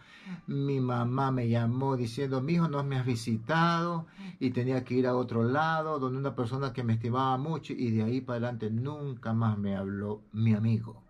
mi 0.48 0.80
mamá 0.80 1.32
me 1.32 1.48
llamó 1.48 1.96
diciendo, 1.96 2.42
mi 2.42 2.54
hijo 2.54 2.68
no 2.68 2.84
me 2.84 2.98
has 2.98 3.06
visitado 3.06 4.08
y 4.40 4.50
tenía 4.50 4.84
que 4.84 4.96
ir 4.96 5.06
a 5.06 5.16
otro 5.16 5.44
lado 5.44 6.00
donde 6.00 6.18
una 6.18 6.36
persona 6.36 6.74
que 6.74 6.84
me 6.84 6.94
estimaba 6.94 7.38
mucho 7.38 7.72
y 7.72 7.92
de 7.92 8.02
ahí 8.02 8.20
para 8.20 8.38
adelante 8.38 8.72
nunca 8.72 9.34
más 9.34 9.60
me 9.60 9.76
habló 9.76 10.24
mi 10.32 10.56
amigo, 10.56 11.04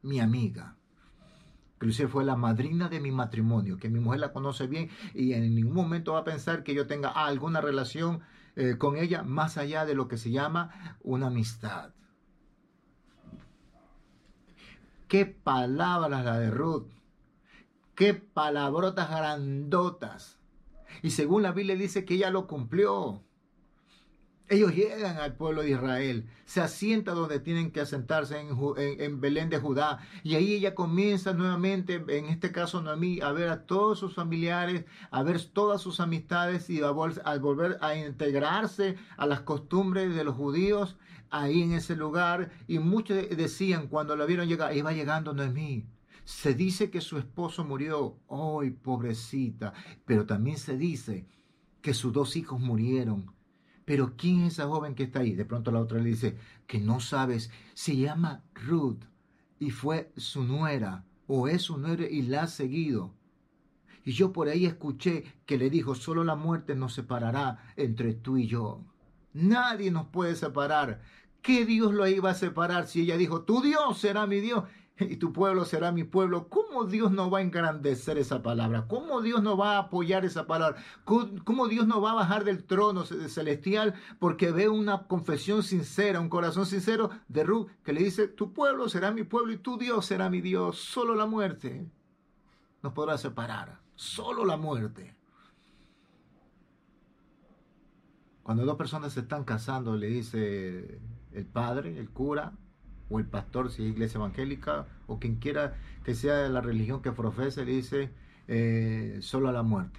mi 0.00 0.18
amiga. 0.18 0.76
Inclusive 1.74 2.08
fue 2.08 2.24
la 2.24 2.36
madrina 2.36 2.88
de 2.88 3.00
mi 3.00 3.10
matrimonio, 3.10 3.76
que 3.76 3.90
mi 3.90 4.00
mujer 4.00 4.20
la 4.20 4.32
conoce 4.32 4.66
bien 4.66 4.88
y 5.12 5.34
en 5.34 5.54
ningún 5.54 5.74
momento 5.74 6.14
va 6.14 6.20
a 6.20 6.24
pensar 6.24 6.62
que 6.62 6.72
yo 6.72 6.86
tenga 6.86 7.10
alguna 7.10 7.60
relación 7.60 8.22
eh, 8.56 8.76
con 8.78 8.96
ella 8.96 9.22
más 9.24 9.58
allá 9.58 9.84
de 9.84 9.94
lo 9.94 10.08
que 10.08 10.16
se 10.16 10.30
llama 10.30 10.96
una 11.02 11.26
amistad. 11.26 11.90
Qué 15.08 15.26
palabras 15.26 16.24
la 16.24 16.38
de 16.38 16.50
Ruth. 16.50 16.86
Qué 17.94 18.14
palabrotas 18.14 19.10
grandotas. 19.10 20.38
Y 21.02 21.10
según 21.10 21.42
la 21.42 21.52
Biblia 21.52 21.76
dice 21.76 22.04
que 22.04 22.14
ella 22.14 22.30
lo 22.30 22.46
cumplió. 22.46 23.22
Ellos 24.48 24.74
llegan 24.74 25.16
al 25.16 25.36
pueblo 25.36 25.62
de 25.62 25.70
Israel, 25.70 26.28
se 26.44 26.60
asientan 26.60 27.14
donde 27.14 27.40
tienen 27.40 27.70
que 27.70 27.80
asentarse 27.80 28.38
en, 28.38 29.20
Belén 29.20 29.48
de 29.48 29.58
Judá. 29.58 30.00
Y 30.22 30.34
ahí 30.34 30.52
ella 30.52 30.74
comienza 30.74 31.32
nuevamente, 31.32 32.04
en 32.08 32.26
este 32.26 32.52
caso 32.52 32.82
Noemí, 32.82 33.20
a 33.22 33.32
ver 33.32 33.48
a 33.48 33.64
todos 33.64 33.98
sus 33.98 34.14
familiares, 34.14 34.84
a 35.10 35.22
ver 35.22 35.42
todas 35.42 35.80
sus 35.80 35.98
amistades 35.98 36.68
y 36.68 36.82
a, 36.82 36.88
a 36.88 37.38
volver 37.38 37.78
a 37.80 37.96
integrarse 37.96 38.96
a 39.16 39.26
las 39.26 39.40
costumbres 39.40 40.14
de 40.14 40.24
los 40.24 40.36
judíos 40.36 40.98
ahí 41.30 41.62
en 41.62 41.72
ese 41.72 41.96
lugar. 41.96 42.50
Y 42.66 42.78
muchos 42.78 43.16
decían 43.36 43.88
cuando 43.88 44.16
la 44.16 44.26
vieron 44.26 44.48
llegar, 44.48 44.76
iba 44.76 44.92
llegando 44.92 45.32
Noemí. 45.34 45.86
Se 46.24 46.54
dice 46.54 46.90
que 46.90 47.00
su 47.00 47.18
esposo 47.18 47.64
murió. 47.64 48.18
¡Ay, 48.28 48.70
pobrecita! 48.70 49.72
Pero 50.04 50.26
también 50.26 50.58
se 50.58 50.76
dice 50.76 51.26
que 51.82 51.94
sus 51.94 52.12
dos 52.12 52.36
hijos 52.36 52.60
murieron 52.60 53.34
pero 53.84 54.14
¿quién 54.16 54.42
es 54.42 54.54
esa 54.54 54.66
joven 54.66 54.94
que 54.94 55.04
está 55.04 55.20
ahí? 55.20 55.34
De 55.34 55.44
pronto 55.44 55.70
la 55.70 55.80
otra 55.80 55.98
le 55.98 56.10
dice, 56.10 56.36
que 56.66 56.80
no 56.80 57.00
sabes, 57.00 57.50
se 57.74 57.96
llama 57.96 58.42
Ruth 58.54 59.04
y 59.58 59.70
fue 59.70 60.12
su 60.16 60.44
nuera 60.44 61.04
o 61.26 61.48
eso 61.48 61.76
no 61.76 61.88
eres 61.88 62.10
y 62.10 62.22
la 62.22 62.44
has 62.44 62.54
seguido. 62.54 63.14
Y 64.04 64.12
yo 64.12 64.32
por 64.32 64.48
ahí 64.48 64.66
escuché 64.66 65.24
que 65.46 65.56
le 65.56 65.70
dijo, 65.70 65.94
solo 65.94 66.24
la 66.24 66.34
muerte 66.34 66.74
nos 66.74 66.94
separará 66.94 67.72
entre 67.76 68.14
tú 68.14 68.36
y 68.36 68.46
yo. 68.46 68.84
Nadie 69.34 69.90
nos 69.90 70.06
puede 70.06 70.34
separar. 70.36 71.02
¿Qué 71.42 71.66
Dios 71.66 71.92
lo 71.92 72.06
iba 72.06 72.30
a 72.30 72.34
separar 72.34 72.86
si 72.86 73.02
ella 73.02 73.18
dijo, 73.18 73.42
tu 73.42 73.60
Dios 73.60 73.98
será 73.98 74.26
mi 74.26 74.40
Dios 74.40 74.64
y 74.98 75.16
tu 75.16 75.32
pueblo 75.32 75.66
será 75.66 75.92
mi 75.92 76.04
pueblo? 76.04 76.48
¿Cómo 76.48 76.84
Dios 76.84 77.12
no 77.12 77.28
va 77.28 77.40
a 77.40 77.42
engrandecer 77.42 78.16
esa 78.16 78.42
palabra? 78.42 78.86
¿Cómo 78.88 79.20
Dios 79.20 79.42
no 79.42 79.56
va 79.56 79.76
a 79.76 79.80
apoyar 79.80 80.24
esa 80.24 80.46
palabra? 80.46 80.82
¿Cómo 81.04 81.68
Dios 81.68 81.86
no 81.86 82.00
va 82.00 82.12
a 82.12 82.14
bajar 82.14 82.44
del 82.44 82.64
trono 82.64 83.04
celestial 83.04 83.94
porque 84.18 84.52
ve 84.52 84.70
una 84.70 85.06
confesión 85.06 85.62
sincera, 85.62 86.20
un 86.20 86.30
corazón 86.30 86.64
sincero 86.64 87.10
de 87.28 87.44
Ruth 87.44 87.68
que 87.82 87.92
le 87.92 88.04
dice, 88.04 88.28
tu 88.28 88.54
pueblo 88.54 88.88
será 88.88 89.10
mi 89.10 89.24
pueblo 89.24 89.52
y 89.52 89.58
tu 89.58 89.76
Dios 89.76 90.06
será 90.06 90.30
mi 90.30 90.40
Dios? 90.40 90.78
Solo 90.78 91.14
la 91.14 91.26
muerte 91.26 91.86
nos 92.82 92.92
podrá 92.92 93.18
separar. 93.18 93.80
Solo 93.96 94.44
la 94.44 94.56
muerte. 94.56 95.14
Cuando 98.44 98.66
dos 98.66 98.76
personas 98.76 99.14
se 99.14 99.20
están 99.20 99.44
casando, 99.44 99.96
le 99.96 100.06
dice 100.06 101.00
el 101.32 101.46
padre, 101.46 101.98
el 101.98 102.10
cura, 102.10 102.52
o 103.08 103.18
el 103.18 103.24
pastor, 103.24 103.70
si 103.70 103.82
es 103.82 103.88
iglesia 103.88 104.18
evangélica, 104.18 104.86
o 105.06 105.18
quien 105.18 105.36
quiera 105.36 105.74
que 106.04 106.14
sea 106.14 106.48
la 106.50 106.60
religión 106.60 107.00
que 107.00 107.10
profese, 107.10 107.64
le 107.64 107.72
dice 107.72 108.10
eh, 108.46 109.18
solo 109.22 109.48
a 109.48 109.52
la 109.52 109.62
muerte. 109.62 109.98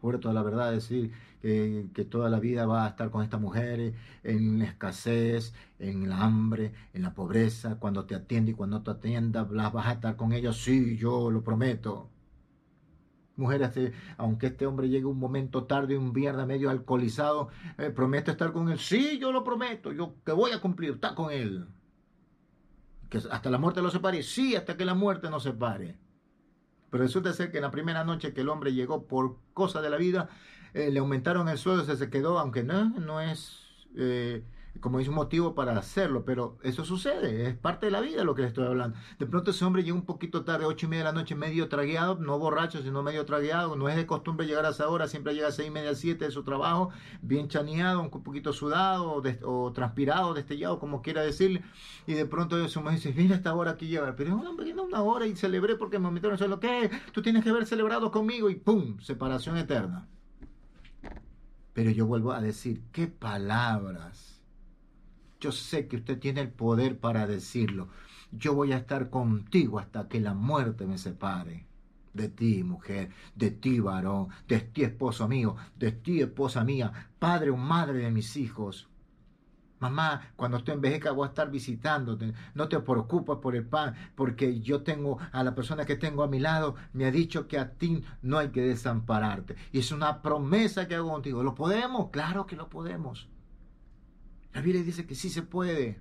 Juro 0.00 0.20
toda 0.20 0.34
la 0.34 0.44
verdad, 0.44 0.70
decir 0.70 1.12
que, 1.42 2.06
toda 2.08 2.30
la 2.30 2.38
vida 2.38 2.64
va 2.64 2.86
a 2.86 2.90
estar 2.90 3.10
con 3.10 3.24
esta 3.24 3.38
mujer 3.38 3.94
en 4.22 4.60
la 4.60 4.66
escasez, 4.66 5.52
en 5.80 6.08
la 6.08 6.20
hambre, 6.22 6.72
en 6.94 7.02
la 7.02 7.12
pobreza, 7.12 7.76
cuando 7.80 8.04
te 8.04 8.14
atiende 8.14 8.52
y 8.52 8.54
cuando 8.54 8.82
te 8.82 8.92
atienda, 8.92 9.42
vas 9.42 9.86
a 9.86 9.92
estar 9.92 10.14
con 10.14 10.32
ella, 10.32 10.52
sí, 10.52 10.96
yo 10.96 11.30
lo 11.32 11.42
prometo. 11.42 12.08
Mujeres, 13.36 13.92
aunque 14.16 14.46
este 14.46 14.66
hombre 14.66 14.88
llegue 14.88 15.04
un 15.04 15.18
momento 15.18 15.64
tarde, 15.64 15.98
un 15.98 16.12
viernes 16.12 16.46
medio 16.46 16.70
alcoholizado, 16.70 17.48
eh, 17.76 17.90
promete 17.90 18.30
estar 18.30 18.52
con 18.52 18.70
él. 18.70 18.78
Sí, 18.78 19.18
yo 19.18 19.30
lo 19.30 19.44
prometo, 19.44 19.92
yo 19.92 20.14
que 20.24 20.32
voy 20.32 20.52
a 20.52 20.60
cumplir, 20.60 20.94
está 20.94 21.14
con 21.14 21.30
él. 21.30 21.66
Que 23.10 23.18
hasta 23.18 23.50
la 23.50 23.58
muerte 23.58 23.82
lo 23.82 23.90
separe. 23.90 24.22
Sí, 24.22 24.56
hasta 24.56 24.76
que 24.76 24.84
la 24.86 24.94
muerte 24.94 25.28
nos 25.28 25.42
separe. 25.42 25.98
Pero 26.90 27.02
resulta 27.02 27.32
ser 27.34 27.50
que 27.50 27.58
en 27.58 27.62
la 27.62 27.70
primera 27.70 28.04
noche 28.04 28.32
que 28.32 28.40
el 28.40 28.48
hombre 28.48 28.72
llegó 28.72 29.06
por 29.06 29.36
cosa 29.52 29.82
de 29.82 29.90
la 29.90 29.96
vida, 29.98 30.30
eh, 30.72 30.90
le 30.90 31.00
aumentaron 31.00 31.48
el 31.48 31.58
sueldo, 31.58 31.84
se, 31.84 31.96
se 31.96 32.10
quedó, 32.10 32.38
aunque 32.38 32.62
no, 32.62 32.90
no 32.90 33.20
es 33.20 33.66
eh, 33.96 34.44
como 34.80 35.00
es 35.00 35.08
un 35.08 35.14
motivo 35.14 35.54
para 35.54 35.76
hacerlo, 35.78 36.24
pero 36.24 36.58
eso 36.62 36.84
sucede, 36.84 37.48
es 37.48 37.56
parte 37.56 37.86
de 37.86 37.92
la 37.92 38.00
vida 38.00 38.24
lo 38.24 38.34
que 38.34 38.42
les 38.42 38.48
estoy 38.48 38.66
hablando. 38.66 38.98
De 39.18 39.26
pronto 39.26 39.50
ese 39.50 39.64
hombre 39.64 39.82
llega 39.82 39.94
un 39.94 40.04
poquito 40.04 40.44
tarde, 40.44 40.64
ocho 40.64 40.86
y 40.86 40.88
media 40.88 41.04
de 41.04 41.12
la 41.12 41.18
noche, 41.18 41.34
medio 41.34 41.68
tragueado, 41.68 42.16
no 42.16 42.38
borracho, 42.38 42.82
sino 42.82 43.02
medio 43.02 43.24
tragueado, 43.24 43.76
no 43.76 43.88
es 43.88 43.96
de 43.96 44.06
costumbre 44.06 44.46
llegar 44.46 44.66
a 44.66 44.70
esa 44.70 44.88
hora, 44.88 45.08
siempre 45.08 45.34
llega 45.34 45.48
a 45.48 45.52
seis 45.52 45.68
y 45.68 45.70
media, 45.70 45.94
siete 45.94 46.26
de 46.26 46.30
su 46.30 46.42
trabajo, 46.44 46.90
bien 47.22 47.48
chaneado, 47.48 48.00
un 48.02 48.10
poquito 48.10 48.52
sudado 48.52 49.22
o, 49.42 49.72
transpirado, 49.72 50.34
destellado, 50.34 50.78
como 50.78 51.02
quiera 51.02 51.22
decirle, 51.22 51.62
y 52.06 52.14
de 52.14 52.26
pronto 52.26 52.62
ese 52.62 52.78
hombre 52.78 52.94
dice, 52.94 53.12
mira 53.16 53.36
esta 53.36 53.54
hora 53.54 53.72
aquí 53.72 53.86
lleva, 53.86 54.14
pero 54.16 54.38
es 54.38 54.46
hombre, 54.46 54.74
una 54.74 55.02
hora 55.02 55.26
y 55.26 55.36
celebré 55.36 55.76
porque 55.76 55.98
me 55.98 56.10
metieron 56.10 56.42
en 56.42 56.50
lo 56.50 56.60
que 56.60 56.90
tú 57.12 57.22
tienes 57.22 57.42
que 57.42 57.50
haber 57.50 57.66
celebrado 57.66 58.10
conmigo 58.10 58.50
y 58.50 58.56
¡pum! 58.56 58.98
separación 59.00 59.56
eterna. 59.56 60.06
Pero 61.72 61.90
yo 61.90 62.06
vuelvo 62.06 62.32
a 62.32 62.40
decir, 62.40 62.82
qué 62.92 63.06
palabras 63.06 64.35
yo 65.40 65.52
sé 65.52 65.86
que 65.86 65.96
usted 65.96 66.18
tiene 66.18 66.40
el 66.40 66.50
poder 66.50 66.98
para 66.98 67.26
decirlo. 67.26 67.88
Yo 68.32 68.54
voy 68.54 68.72
a 68.72 68.78
estar 68.78 69.10
contigo 69.10 69.78
hasta 69.78 70.08
que 70.08 70.20
la 70.20 70.34
muerte 70.34 70.86
me 70.86 70.98
separe. 70.98 71.66
De 72.14 72.28
ti, 72.28 72.64
mujer, 72.64 73.10
de 73.34 73.50
ti, 73.50 73.78
varón, 73.78 74.28
de 74.48 74.60
ti, 74.60 74.82
esposo 74.84 75.28
mío, 75.28 75.56
de 75.78 75.92
ti, 75.92 76.20
esposa 76.20 76.64
mía, 76.64 77.10
padre 77.18 77.50
o 77.50 77.56
madre 77.56 77.98
de 77.98 78.10
mis 78.10 78.36
hijos. 78.36 78.88
Mamá, 79.78 80.32
cuando 80.36 80.64
tú 80.64 80.72
envejezcas 80.72 81.14
voy 81.14 81.26
a 81.26 81.28
estar 81.28 81.50
visitándote. 81.50 82.32
No 82.54 82.68
te 82.68 82.80
preocupes 82.80 83.36
por 83.36 83.54
el 83.54 83.66
pan, 83.66 83.94
porque 84.14 84.60
yo 84.60 84.82
tengo 84.82 85.18
a 85.32 85.44
la 85.44 85.54
persona 85.54 85.84
que 85.84 85.96
tengo 85.96 86.22
a 86.22 86.28
mi 86.28 86.38
lado, 86.38 86.76
me 86.94 87.04
ha 87.04 87.10
dicho 87.10 87.46
que 87.46 87.58
a 87.58 87.72
ti 87.72 88.02
no 88.22 88.38
hay 88.38 88.48
que 88.48 88.62
desampararte. 88.62 89.56
Y 89.72 89.80
es 89.80 89.92
una 89.92 90.22
promesa 90.22 90.88
que 90.88 90.94
hago 90.94 91.10
contigo. 91.10 91.42
¿Lo 91.42 91.54
podemos? 91.54 92.08
Claro 92.10 92.46
que 92.46 92.56
lo 92.56 92.70
podemos. 92.70 93.28
La 94.56 94.62
Biblia 94.62 94.82
dice 94.82 95.06
que 95.06 95.14
sí 95.14 95.28
se 95.28 95.42
puede, 95.42 96.00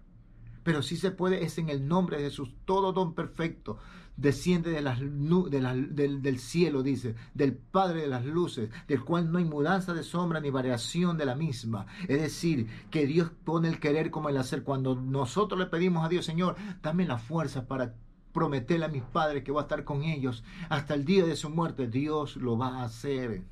pero 0.64 0.82
sí 0.82 0.96
se 0.96 1.12
puede 1.12 1.44
es 1.44 1.58
en 1.58 1.68
el 1.68 1.90
nombre 1.90 2.16
de 2.16 2.24
Jesús. 2.24 2.56
Todo 2.64 2.94
don 2.94 3.14
perfecto 3.14 3.80
desciende 4.16 4.72
de 4.72 4.82
las, 4.82 5.02
del, 5.02 6.22
del, 6.22 6.40
cielo, 6.40 6.82
dice, 6.82 7.16
del 7.34 7.54
Padre 7.54 8.04
de 8.04 8.08
las 8.08 8.24
luces, 8.24 8.70
del 8.88 9.04
cual 9.04 9.30
no 9.30 9.40
hay 9.40 9.44
mudanza 9.44 9.94
de 9.94 10.04
sombra 10.04 10.40
ni 10.40 10.52
variación 10.52 11.18
de 11.18 11.26
la 11.26 11.36
misma. 11.36 11.86
Es 12.08 12.22
decir, 12.22 12.70
que 12.90 13.06
Dios 13.06 13.30
pone 13.44 13.68
el 13.68 13.82
querer 13.82 14.10
como 14.10 14.30
el 14.30 14.38
hacer. 14.38 14.64
Cuando 14.64 14.96
nosotros 14.96 15.60
le 15.60 15.66
pedimos 15.66 16.06
a 16.06 16.08
Dios, 16.08 16.26
Señor, 16.26 16.56
dame 16.82 17.06
la 17.06 17.18
fuerza 17.18 17.68
para 17.68 17.94
prometerle 18.32 18.86
a 18.86 18.88
mis 18.88 19.04
padres 19.04 19.44
que 19.44 19.52
voy 19.52 19.60
a 19.60 19.64
estar 19.64 19.84
con 19.84 20.04
ellos 20.04 20.46
hasta 20.70 20.94
el 20.94 21.04
día 21.04 21.26
de 21.26 21.36
su 21.36 21.50
muerte, 21.50 21.90
Dios 21.90 22.38
lo 22.38 22.58
va 22.58 22.80
a 22.80 22.86
hacer. 22.86 23.44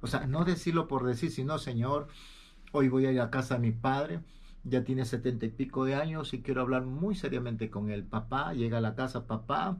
O 0.00 0.08
sea, 0.08 0.26
no 0.26 0.44
decirlo 0.44 0.88
por 0.88 1.06
decir, 1.06 1.30
sino, 1.30 1.58
Señor, 1.58 2.08
Hoy 2.72 2.88
voy 2.88 3.06
a 3.06 3.12
ir 3.12 3.20
a 3.20 3.30
casa 3.30 3.54
de 3.54 3.60
mi 3.60 3.72
padre, 3.72 4.20
ya 4.64 4.84
tiene 4.84 5.04
setenta 5.04 5.46
y 5.46 5.50
pico 5.50 5.84
de 5.84 5.94
años 5.94 6.34
y 6.34 6.42
quiero 6.42 6.60
hablar 6.60 6.84
muy 6.84 7.14
seriamente 7.14 7.70
con 7.70 7.90
él. 7.90 8.04
Papá, 8.04 8.52
llega 8.52 8.78
a 8.78 8.80
la 8.80 8.94
casa, 8.94 9.26
papá. 9.26 9.78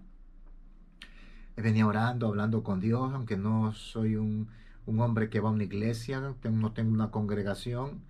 Venía 1.56 1.86
orando, 1.86 2.28
hablando 2.28 2.62
con 2.62 2.80
Dios, 2.80 3.12
aunque 3.12 3.36
no 3.36 3.72
soy 3.72 4.16
un, 4.16 4.48
hombre 4.86 5.30
que 5.30 5.40
va 5.40 5.48
a 5.48 5.52
una 5.52 5.64
iglesia, 5.64 6.20
no 6.20 6.72
tengo 6.72 6.92
una 6.92 7.10
congregación, 7.10 8.02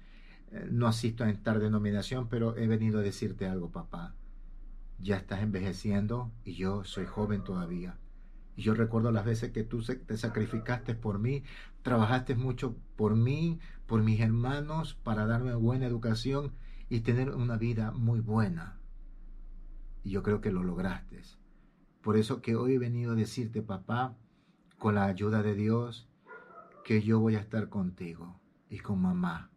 eh, 0.53 0.69
no 0.71 0.87
asisto 0.87 1.25
a 1.25 1.31
esta 1.31 1.59
denominación, 1.59 2.29
pero 2.29 2.57
he 2.57 2.67
venido 2.67 2.99
a 2.99 3.03
decirte 3.03 3.47
algo, 3.47 3.71
papá. 3.71 4.15
Ya 4.99 5.17
estás 5.17 5.43
envejeciendo 5.43 6.31
y 6.45 6.55
yo 6.55 6.85
soy 6.85 7.07
joven 7.07 7.45
todavía. 7.45 7.97
Y 8.57 8.62
yo 8.62 8.75
recuerdo 8.75 9.12
las 9.12 9.27
veces 9.27 9.53
que 9.53 9.64
tú 9.64 9.83
te 9.83 10.16
sacrificaste 10.16 10.95
por 10.95 11.19
mí, 11.19 11.45
trabajaste 11.83 12.35
mucho 12.35 12.77
por 12.97 13.14
mí, 13.14 13.61
por 13.87 14.03
mis 14.03 14.21
hermanos, 14.21 14.95
para 14.95 15.27
darme 15.27 15.55
buena 15.55 15.87
educación 15.87 16.53
y 16.88 17.01
tener 17.01 17.31
una 17.31 17.59
vida 17.59 17.92
muy 17.92 18.21
buena. 18.21 18.79
Y 20.03 20.11
yo 20.11 20.23
creo 20.23 20.40
que 20.40 20.53
lo 20.53 20.62
lograste. 20.62 21.21
Por 22.01 22.16
eso 22.16 22.40
que 22.40 22.57
hoy 22.57 22.75
he 22.75 22.79
venido 22.79 23.12
a 23.12 23.16
decirte, 23.16 23.61
papá, 23.61 24.16
con 24.79 24.95
la 24.95 25.05
ayuda 25.05 25.42
de 25.42 25.55
Dios, 25.55 26.09
que 26.85 27.03
yo 27.03 27.21
voy 27.21 27.35
a 27.35 27.40
estar 27.40 27.69
contigo 27.69 28.40
y 28.71 28.79
con 28.79 29.03
mamá. 29.03 29.51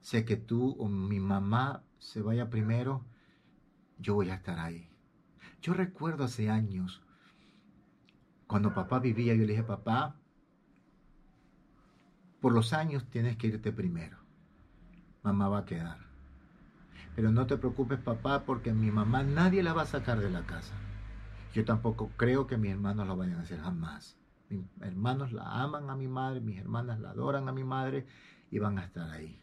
Sé 0.00 0.24
que 0.24 0.36
tú 0.36 0.74
o 0.78 0.88
mi 0.88 1.20
mamá 1.20 1.84
se 1.98 2.20
vaya 2.20 2.50
primero, 2.50 3.04
yo 3.98 4.14
voy 4.14 4.30
a 4.30 4.34
estar 4.34 4.58
ahí. 4.58 4.90
Yo 5.60 5.74
recuerdo 5.74 6.24
hace 6.24 6.50
años 6.50 7.02
cuando 8.52 8.74
papá 8.74 8.98
vivía, 8.98 9.32
yo 9.34 9.40
le 9.40 9.52
dije, 9.52 9.62
papá, 9.62 10.14
por 12.38 12.52
los 12.52 12.74
años 12.74 13.08
tienes 13.08 13.38
que 13.38 13.46
irte 13.46 13.72
primero. 13.72 14.18
Mamá 15.22 15.48
va 15.48 15.60
a 15.60 15.64
quedar. 15.64 15.96
Pero 17.16 17.32
no 17.32 17.46
te 17.46 17.56
preocupes, 17.56 17.98
papá, 17.98 18.44
porque 18.44 18.74
mi 18.74 18.90
mamá 18.90 19.22
nadie 19.22 19.62
la 19.62 19.72
va 19.72 19.82
a 19.82 19.86
sacar 19.86 20.20
de 20.20 20.28
la 20.28 20.44
casa. 20.44 20.74
Yo 21.54 21.64
tampoco 21.64 22.10
creo 22.18 22.46
que 22.46 22.58
mis 22.58 22.72
hermanos 22.72 23.08
lo 23.08 23.16
vayan 23.16 23.38
a 23.38 23.40
hacer 23.40 23.58
jamás. 23.58 24.18
Mis 24.50 24.66
hermanos 24.82 25.32
la 25.32 25.62
aman 25.62 25.88
a 25.88 25.96
mi 25.96 26.08
madre, 26.08 26.42
mis 26.42 26.58
hermanas 26.58 27.00
la 27.00 27.12
adoran 27.12 27.48
a 27.48 27.52
mi 27.52 27.64
madre 27.64 28.04
y 28.50 28.58
van 28.58 28.78
a 28.78 28.84
estar 28.84 29.08
ahí. 29.08 29.40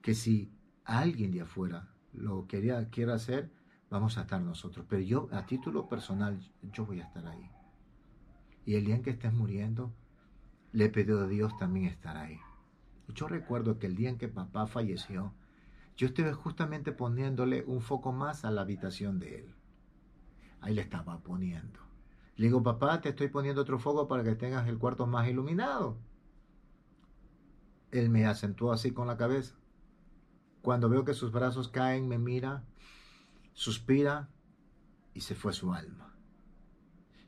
Que 0.00 0.14
si 0.14 0.50
alguien 0.86 1.30
de 1.30 1.42
afuera 1.42 1.90
lo 2.14 2.46
quería, 2.46 2.88
quiere 2.88 3.12
hacer, 3.12 3.52
vamos 3.90 4.16
a 4.16 4.22
estar 4.22 4.40
nosotros. 4.40 4.86
Pero 4.88 5.02
yo, 5.02 5.28
a 5.30 5.44
título 5.44 5.90
personal, 5.90 6.40
yo 6.72 6.86
voy 6.86 7.00
a 7.00 7.04
estar 7.04 7.26
ahí. 7.26 7.50
Y 8.66 8.74
el 8.74 8.84
día 8.84 8.96
en 8.96 9.02
que 9.02 9.10
estés 9.10 9.32
muriendo, 9.32 9.94
le 10.72 10.90
pedido 10.90 11.22
a 11.22 11.28
Dios 11.28 11.56
también 11.56 11.86
estar 11.86 12.16
ahí. 12.16 12.38
Yo 13.14 13.28
recuerdo 13.28 13.78
que 13.78 13.86
el 13.86 13.94
día 13.94 14.10
en 14.10 14.18
que 14.18 14.28
papá 14.28 14.66
falleció, 14.66 15.32
yo 15.96 16.08
estuve 16.08 16.32
justamente 16.32 16.92
poniéndole 16.92 17.64
un 17.66 17.80
foco 17.80 18.12
más 18.12 18.44
a 18.44 18.50
la 18.50 18.62
habitación 18.62 19.18
de 19.20 19.38
él. 19.38 19.54
Ahí 20.60 20.74
le 20.74 20.82
estaba 20.82 21.20
poniendo. 21.20 21.78
Le 22.34 22.46
digo, 22.46 22.62
papá, 22.62 23.00
te 23.00 23.10
estoy 23.10 23.28
poniendo 23.28 23.62
otro 23.62 23.78
foco 23.78 24.08
para 24.08 24.24
que 24.24 24.34
tengas 24.34 24.68
el 24.68 24.78
cuarto 24.78 25.06
más 25.06 25.28
iluminado. 25.28 25.96
Él 27.92 28.10
me 28.10 28.26
acentuó 28.26 28.72
así 28.72 28.90
con 28.90 29.06
la 29.06 29.16
cabeza. 29.16 29.54
Cuando 30.60 30.88
veo 30.88 31.04
que 31.04 31.14
sus 31.14 31.30
brazos 31.30 31.68
caen, 31.68 32.08
me 32.08 32.18
mira, 32.18 32.64
suspira 33.54 34.28
y 35.14 35.20
se 35.20 35.36
fue 35.36 35.52
su 35.52 35.72
alma. 35.72 36.14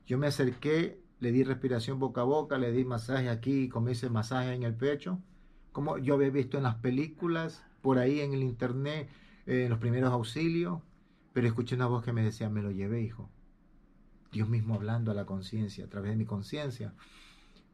Yo 0.04 0.18
me 0.18 0.26
acerqué 0.26 1.00
le 1.20 1.32
di 1.32 1.42
respiración 1.42 1.98
boca 1.98 2.22
a 2.22 2.24
boca, 2.24 2.58
le 2.58 2.72
di 2.72 2.84
masaje 2.84 3.28
aquí, 3.28 3.70
ese 3.88 4.10
masaje 4.10 4.54
en 4.54 4.62
el 4.62 4.74
pecho, 4.74 5.18
como 5.72 5.98
yo 5.98 6.14
había 6.14 6.30
visto 6.30 6.56
en 6.56 6.64
las 6.64 6.76
películas, 6.76 7.64
por 7.82 7.98
ahí 7.98 8.20
en 8.20 8.32
el 8.32 8.42
internet, 8.42 9.08
eh, 9.46 9.64
en 9.64 9.70
los 9.70 9.78
primeros 9.78 10.12
auxilios, 10.12 10.80
Pero 11.32 11.46
escuché 11.46 11.76
una 11.76 11.86
voz 11.86 12.04
que 12.04 12.12
me 12.12 12.22
decía, 12.22 12.48
me 12.48 12.62
lo 12.62 12.70
llevé, 12.70 13.02
hijo. 13.02 13.28
Dios 14.32 14.48
mismo 14.48 14.74
hablando 14.74 15.12
a 15.12 15.14
la 15.14 15.24
conciencia, 15.24 15.84
a 15.84 15.88
través 15.88 16.10
de 16.10 16.16
mi 16.16 16.24
conciencia. 16.24 16.94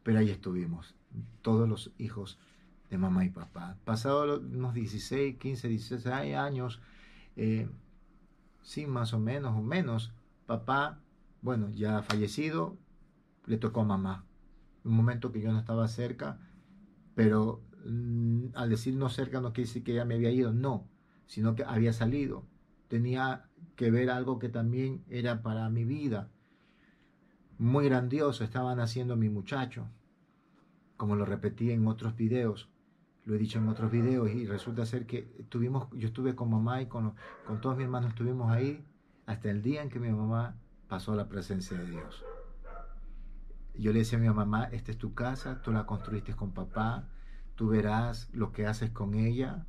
Pero 0.02 0.18
ahí 0.18 0.28
estuvimos, 0.28 0.94
todos 1.40 1.66
los 1.68 1.90
hijos 1.96 2.38
de 2.90 2.98
mamá 2.98 3.24
y 3.24 3.30
papá. 3.30 3.76
Pasados 3.84 4.40
unos 4.40 4.74
16, 4.74 5.36
15, 5.38 5.68
16 5.68 6.34
años, 6.36 6.80
eh, 7.36 7.68
sí, 8.62 8.86
más 8.86 9.14
o 9.14 9.18
menos, 9.18 9.56
o 9.56 9.62
menos, 9.62 10.12
papá, 10.46 11.00
bueno, 11.40 11.70
ya 11.70 12.02
fallecido, 12.02 12.76
le 13.46 13.58
tocó 13.58 13.80
a 13.80 13.84
mamá. 13.84 14.24
Un 14.84 14.96
momento 14.96 15.32
que 15.32 15.40
yo 15.40 15.52
no 15.52 15.58
estaba 15.58 15.88
cerca, 15.88 16.38
pero 17.14 17.62
mm, 17.86 18.48
al 18.54 18.70
decir 18.70 18.94
no 18.96 19.08
cerca 19.08 19.40
no 19.40 19.52
quiere 19.52 19.68
decir 19.68 19.84
que 19.84 19.92
ella 19.92 20.04
me 20.04 20.14
había 20.14 20.30
ido, 20.30 20.52
no, 20.52 20.88
sino 21.26 21.54
que 21.54 21.64
había 21.64 21.92
salido. 21.92 22.44
Tenía 22.88 23.48
que 23.76 23.90
ver 23.90 24.10
algo 24.10 24.38
que 24.38 24.48
también 24.48 25.04
era 25.08 25.42
para 25.42 25.68
mi 25.70 25.84
vida. 25.84 26.30
Muy 27.58 27.86
grandioso, 27.86 28.44
estaba 28.44 28.74
naciendo 28.74 29.16
mi 29.16 29.28
muchacho, 29.28 29.88
como 30.96 31.16
lo 31.16 31.24
repetí 31.24 31.70
en 31.70 31.86
otros 31.86 32.16
videos, 32.16 32.68
lo 33.24 33.34
he 33.34 33.38
dicho 33.38 33.58
en 33.58 33.68
otros 33.68 33.90
videos 33.90 34.30
y 34.30 34.44
resulta 34.46 34.84
ser 34.84 35.06
que 35.06 35.22
tuvimos, 35.48 35.88
yo 35.92 36.08
estuve 36.08 36.34
con 36.34 36.50
mamá 36.50 36.82
y 36.82 36.86
con, 36.86 37.14
con 37.46 37.60
todos 37.60 37.76
mis 37.76 37.84
hermanos 37.84 38.10
estuvimos 38.10 38.50
ahí 38.50 38.84
hasta 39.26 39.50
el 39.50 39.62
día 39.62 39.82
en 39.82 39.88
que 39.88 40.00
mi 40.00 40.10
mamá 40.10 40.56
pasó 40.88 41.12
a 41.12 41.16
la 41.16 41.28
presencia 41.28 41.78
de 41.78 41.90
Dios. 41.90 42.24
Yo 43.76 43.92
le 43.92 44.00
decía 44.00 44.18
a 44.18 44.20
mi 44.20 44.28
mamá, 44.28 44.64
esta 44.64 44.92
es 44.92 44.98
tu 44.98 45.14
casa, 45.14 45.60
tú 45.62 45.72
la 45.72 45.84
construiste 45.84 46.34
con 46.34 46.52
papá, 46.52 47.08
tú 47.56 47.68
verás 47.68 48.28
lo 48.32 48.52
que 48.52 48.66
haces 48.66 48.90
con 48.90 49.14
ella, 49.14 49.66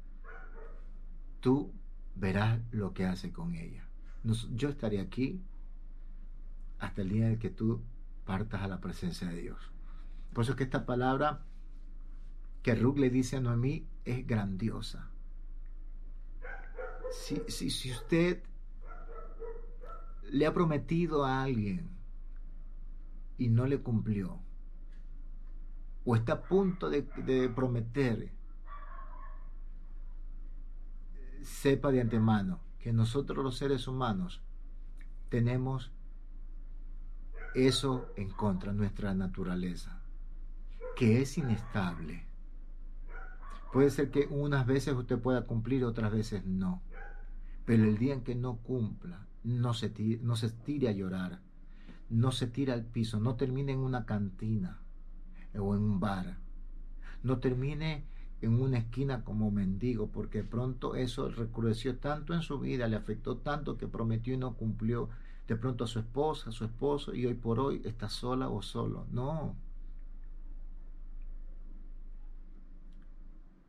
tú 1.40 1.74
verás 2.16 2.60
lo 2.72 2.94
que 2.94 3.06
hace 3.06 3.32
con 3.32 3.56
ella. 3.56 3.88
yo 4.24 4.70
estaré 4.70 5.00
aquí 5.00 5.42
hasta 6.80 7.02
el 7.02 7.10
día 7.10 7.30
en 7.30 7.40
que 7.40 7.50
tú 7.50 7.82
partas 8.26 8.62
a 8.62 8.68
la 8.68 8.80
presencia 8.80 9.28
de 9.28 9.42
Dios. 9.42 9.72
Por 10.34 10.44
eso 10.44 10.54
es 10.54 10.58
que 10.58 10.64
esta 10.64 10.86
palabra 10.86 11.44
que 12.62 12.76
Ruth 12.76 12.98
le 12.98 13.10
dice 13.10 13.38
a 13.38 13.42
Noemí 13.42 13.88
es 14.04 14.26
grandiosa. 14.26 15.10
Si, 17.12 17.70
si 17.70 17.92
usted 17.92 18.44
le 20.30 20.46
ha 20.46 20.54
prometido 20.54 21.26
a 21.26 21.44
alguien 21.44 21.95
y 23.38 23.50
no 23.50 23.66
le 23.66 23.82
cumplió, 23.82 24.40
o 26.06 26.16
está 26.16 26.34
a 26.34 26.42
punto 26.44 26.90
de, 26.90 27.02
prometer, 27.56 28.32
sepa 31.42 31.92
de 31.92 32.02
antemano 32.02 32.60
que 32.80 32.94
nosotros 32.94 33.44
los 33.44 33.58
seres 33.58 33.88
humanos 33.88 34.42
tenemos 35.30 35.92
eso 37.56 38.08
en 38.16 38.30
contra, 38.30 38.72
nuestra 38.72 39.14
naturaleza, 39.16 40.04
que 40.96 41.22
es 41.22 41.38
inestable. 41.38 42.28
Puede 43.74 43.90
ser 43.90 44.12
que 44.12 44.28
unas 44.30 44.66
veces 44.68 44.94
usted 44.94 45.20
pueda 45.20 45.46
cumplir, 45.46 45.84
otras 45.84 46.12
veces 46.12 46.46
no. 46.46 46.84
Pero 47.66 47.84
el 47.84 47.98
día 47.98 48.14
en 48.14 48.24
que 48.24 48.36
no 48.36 48.58
cumpla, 48.58 49.28
no 49.44 49.74
se, 49.74 49.92
no 50.22 50.36
se 50.36 50.50
tire 50.52 50.88
a 50.88 50.92
llorar, 50.92 51.42
no 52.10 52.32
se 52.32 52.48
tira 52.48 52.74
al 52.74 52.86
piso, 52.86 53.20
no 53.20 53.36
termine 53.36 53.72
en 53.74 53.80
una 53.80 54.06
cantina 54.06 54.80
o 55.58 55.76
en 55.76 55.82
un 55.82 56.00
bar, 56.00 56.38
no 57.24 57.40
termine 57.40 58.06
en 58.42 58.62
una 58.62 58.78
esquina 58.78 59.24
como 59.24 59.52
mendigo, 59.52 60.08
porque 60.08 60.44
pronto 60.44 60.96
eso 60.96 61.30
recrudeció 61.30 61.98
tanto 61.98 62.34
en 62.34 62.42
su 62.42 62.60
vida, 62.60 62.88
le 62.88 62.96
afectó 62.96 63.38
tanto 63.38 63.78
que 63.78 63.88
prometió 63.88 64.34
y 64.34 64.38
no 64.38 64.56
cumplió. 64.56 65.10
De 65.48 65.56
pronto 65.56 65.84
a 65.84 65.88
su 65.88 66.00
esposa, 66.00 66.50
a 66.50 66.54
su 66.54 66.66
esposo, 66.66 67.14
y 67.14 67.26
hoy 67.28 67.36
por 67.36 67.60
hoy 67.60 67.82
está 67.86 68.10
sola 68.10 68.50
o 68.50 68.64
solo. 68.64 69.06
No. 69.12 69.56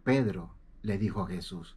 Pedro 0.05 0.55
le 0.83 0.97
dijo 0.97 1.21
a 1.23 1.27
Jesús, 1.27 1.77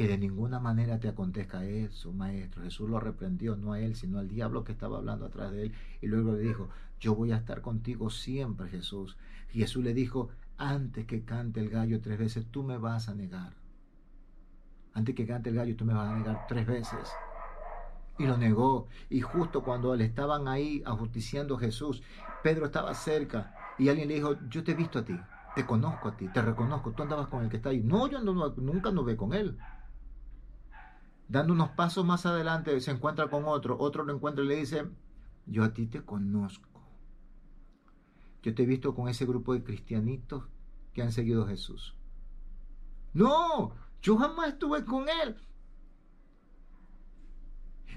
que 0.00 0.08
de 0.08 0.16
ninguna 0.16 0.58
manera 0.58 0.98
te 0.98 1.08
acontezca 1.08 1.62
eso, 1.62 2.10
maestro. 2.10 2.62
Jesús 2.62 2.88
lo 2.88 3.00
reprendió, 3.00 3.54
no 3.54 3.74
a 3.74 3.80
él, 3.80 3.96
sino 3.96 4.18
al 4.18 4.30
diablo 4.30 4.64
que 4.64 4.72
estaba 4.72 4.96
hablando 4.96 5.26
atrás 5.26 5.52
de 5.52 5.64
él. 5.64 5.74
Y 6.00 6.06
luego 6.06 6.32
le 6.32 6.38
dijo, 6.38 6.70
yo 6.98 7.14
voy 7.14 7.32
a 7.32 7.36
estar 7.36 7.60
contigo 7.60 8.08
siempre, 8.08 8.70
Jesús. 8.70 9.18
Y 9.52 9.58
Jesús 9.58 9.84
le 9.84 9.92
dijo, 9.92 10.30
antes 10.56 11.04
que 11.04 11.22
cante 11.22 11.60
el 11.60 11.68
gallo 11.68 12.00
tres 12.00 12.18
veces, 12.18 12.46
tú 12.50 12.62
me 12.62 12.78
vas 12.78 13.10
a 13.10 13.14
negar. 13.14 13.52
Antes 14.94 15.14
que 15.14 15.26
cante 15.26 15.50
el 15.50 15.56
gallo, 15.56 15.76
tú 15.76 15.84
me 15.84 15.92
vas 15.92 16.08
a 16.08 16.16
negar 16.16 16.46
tres 16.48 16.66
veces. 16.66 17.12
Y 18.18 18.24
lo 18.24 18.38
negó. 18.38 18.88
Y 19.10 19.20
justo 19.20 19.62
cuando 19.62 19.94
le 19.94 20.06
estaban 20.06 20.48
ahí 20.48 20.82
ajusticiando 20.86 21.56
a 21.56 21.60
Jesús, 21.60 22.02
Pedro 22.42 22.64
estaba 22.64 22.94
cerca 22.94 23.54
y 23.78 23.90
alguien 23.90 24.08
le 24.08 24.14
dijo, 24.14 24.38
yo 24.48 24.64
te 24.64 24.72
he 24.72 24.74
visto 24.74 25.00
a 25.00 25.04
ti, 25.04 25.20
te 25.54 25.66
conozco 25.66 26.08
a 26.08 26.16
ti, 26.16 26.26
te 26.28 26.40
reconozco, 26.40 26.92
tú 26.92 27.02
andabas 27.02 27.26
con 27.26 27.44
el 27.44 27.50
que 27.50 27.58
está 27.58 27.68
ahí. 27.68 27.82
No, 27.82 28.08
yo 28.08 28.18
no, 28.22 28.32
nunca 28.56 28.90
con 29.18 29.34
él. 29.34 29.58
Dando 31.30 31.52
unos 31.52 31.70
pasos 31.70 32.04
más 32.04 32.26
adelante 32.26 32.80
se 32.80 32.90
encuentra 32.90 33.30
con 33.30 33.44
otro, 33.44 33.78
otro 33.78 34.02
lo 34.02 34.12
encuentra 34.12 34.42
y 34.42 34.48
le 34.48 34.56
dice, 34.56 34.90
yo 35.46 35.62
a 35.62 35.72
ti 35.72 35.86
te 35.86 36.04
conozco. 36.04 36.82
Yo 38.42 38.52
te 38.52 38.64
he 38.64 38.66
visto 38.66 38.96
con 38.96 39.08
ese 39.08 39.26
grupo 39.26 39.54
de 39.54 39.62
cristianitos 39.62 40.48
que 40.92 41.02
han 41.02 41.12
seguido 41.12 41.44
a 41.44 41.48
Jesús. 41.48 41.94
No, 43.12 43.76
yo 44.02 44.16
jamás 44.16 44.48
estuve 44.48 44.84
con 44.84 45.08
él. 45.08 45.36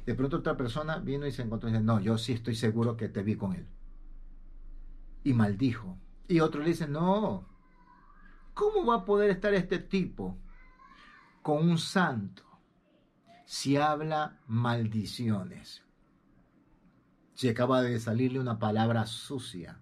De 0.06 0.14
pronto 0.14 0.38
otra 0.38 0.56
persona 0.56 1.00
vino 1.00 1.26
y 1.26 1.32
se 1.32 1.42
encontró 1.42 1.70
y 1.70 1.72
dice, 1.72 1.84
no, 1.84 2.00
yo 2.00 2.20
sí 2.20 2.34
estoy 2.34 2.54
seguro 2.54 2.96
que 2.96 3.10
te 3.10 3.24
vi 3.24 3.36
con 3.36 3.54
él. 3.54 3.68
Y 5.24 5.34
maldijo. 5.34 5.98
Y 6.28 6.40
otro 6.40 6.62
le 6.62 6.68
dice, 6.68 6.88
no, 6.88 7.48
¿cómo 8.54 8.86
va 8.86 8.98
a 8.98 9.06
poder 9.06 9.32
estar 9.32 9.56
este 9.56 9.80
tipo 9.80 10.38
con 11.42 11.68
un 11.68 11.80
santo? 11.80 12.53
Si 13.46 13.78
habla 13.78 14.40
maldiciones. 14.48 15.84
Si 17.34 17.50
acaba 17.50 17.82
de 17.82 18.00
salirle 18.00 18.40
una 18.40 18.60
palabra 18.60 19.06
sucia. 19.06 19.80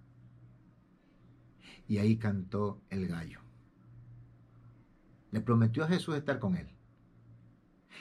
Y 1.87 1.97
ahí 1.97 2.17
cantó 2.17 2.81
el 2.89 3.07
gallo. 3.07 3.39
Le 5.31 5.41
prometió 5.41 5.83
a 5.83 5.87
Jesús 5.87 6.15
estar 6.15 6.39
con 6.39 6.55
él. 6.55 6.69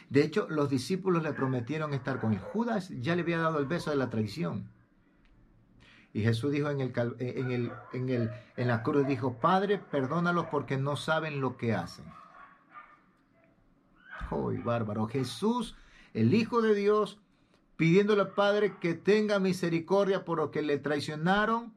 De 0.08 0.24
hecho, 0.24 0.46
los 0.48 0.70
discípulos 0.70 1.22
le 1.22 1.32
prometieron 1.32 1.94
estar 1.94 2.20
con 2.20 2.32
él. 2.32 2.40
Judas 2.40 2.88
ya 3.00 3.14
le 3.14 3.22
había 3.22 3.38
dado 3.38 3.58
el 3.58 3.66
beso 3.66 3.90
de 3.90 3.96
la 3.96 4.10
traición. 4.10 4.70
Y 6.12 6.22
Jesús 6.22 6.50
dijo 6.50 6.70
en, 6.70 6.80
el, 6.80 6.92
en, 7.18 7.50
el, 7.52 7.72
en, 7.92 8.08
el, 8.08 8.30
en 8.56 8.68
la 8.68 8.82
cruz, 8.82 9.06
dijo, 9.06 9.38
Padre, 9.38 9.78
perdónalos 9.78 10.46
porque 10.46 10.76
no 10.76 10.96
saben 10.96 11.40
lo 11.40 11.56
que 11.56 11.74
hacen 11.74 12.04
y 14.52 14.58
bárbaro! 14.58 15.06
Jesús, 15.06 15.76
el 16.14 16.34
Hijo 16.34 16.62
de 16.62 16.74
Dios, 16.74 17.18
pidiéndole 17.76 18.22
al 18.22 18.34
Padre 18.34 18.76
que 18.80 18.94
tenga 18.94 19.38
misericordia 19.38 20.24
por 20.24 20.38
lo 20.38 20.50
que 20.50 20.62
le 20.62 20.78
traicionaron, 20.78 21.72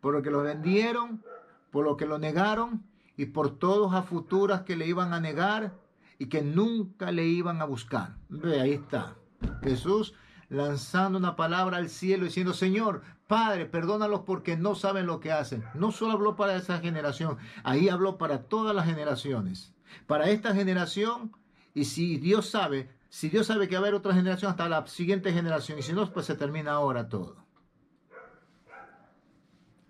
por 0.00 0.12
lo 0.12 0.22
que 0.22 0.30
lo 0.30 0.42
vendieron, 0.42 1.22
por 1.70 1.84
lo 1.84 1.96
que 1.96 2.06
lo 2.06 2.18
negaron 2.18 2.82
y 3.16 3.26
por 3.26 3.58
todos 3.58 3.94
a 3.94 4.02
futuras 4.02 4.62
que 4.62 4.76
le 4.76 4.86
iban 4.86 5.12
a 5.12 5.20
negar 5.20 5.74
y 6.18 6.26
que 6.26 6.42
nunca 6.42 7.12
le 7.12 7.26
iban 7.26 7.60
a 7.62 7.64
buscar. 7.64 8.16
Ve, 8.28 8.60
ahí 8.60 8.72
está. 8.72 9.16
Jesús 9.62 10.14
lanzando 10.48 11.18
una 11.18 11.36
palabra 11.36 11.78
al 11.78 11.88
cielo 11.88 12.24
diciendo, 12.24 12.52
Señor, 12.52 13.02
Padre, 13.26 13.66
perdónalos 13.66 14.20
porque 14.20 14.56
no 14.56 14.74
saben 14.74 15.06
lo 15.06 15.18
que 15.18 15.32
hacen. 15.32 15.64
No 15.74 15.90
solo 15.90 16.12
habló 16.12 16.36
para 16.36 16.56
esa 16.56 16.78
generación, 16.78 17.38
ahí 17.64 17.88
habló 17.88 18.18
para 18.18 18.44
todas 18.44 18.74
las 18.74 18.86
generaciones. 18.86 19.72
Para 20.06 20.30
esta 20.30 20.54
generación 20.54 21.32
y 21.76 21.84
si 21.84 22.16
Dios 22.16 22.48
sabe, 22.48 22.88
si 23.10 23.28
Dios 23.28 23.48
sabe 23.48 23.68
que 23.68 23.74
va 23.74 23.80
a 23.80 23.82
haber 23.82 23.92
otra 23.92 24.14
generación 24.14 24.50
hasta 24.50 24.66
la 24.66 24.86
siguiente 24.86 25.30
generación, 25.30 25.78
y 25.78 25.82
si 25.82 25.92
no, 25.92 26.10
pues 26.10 26.24
se 26.24 26.34
termina 26.34 26.72
ahora 26.72 27.10
todo. 27.10 27.44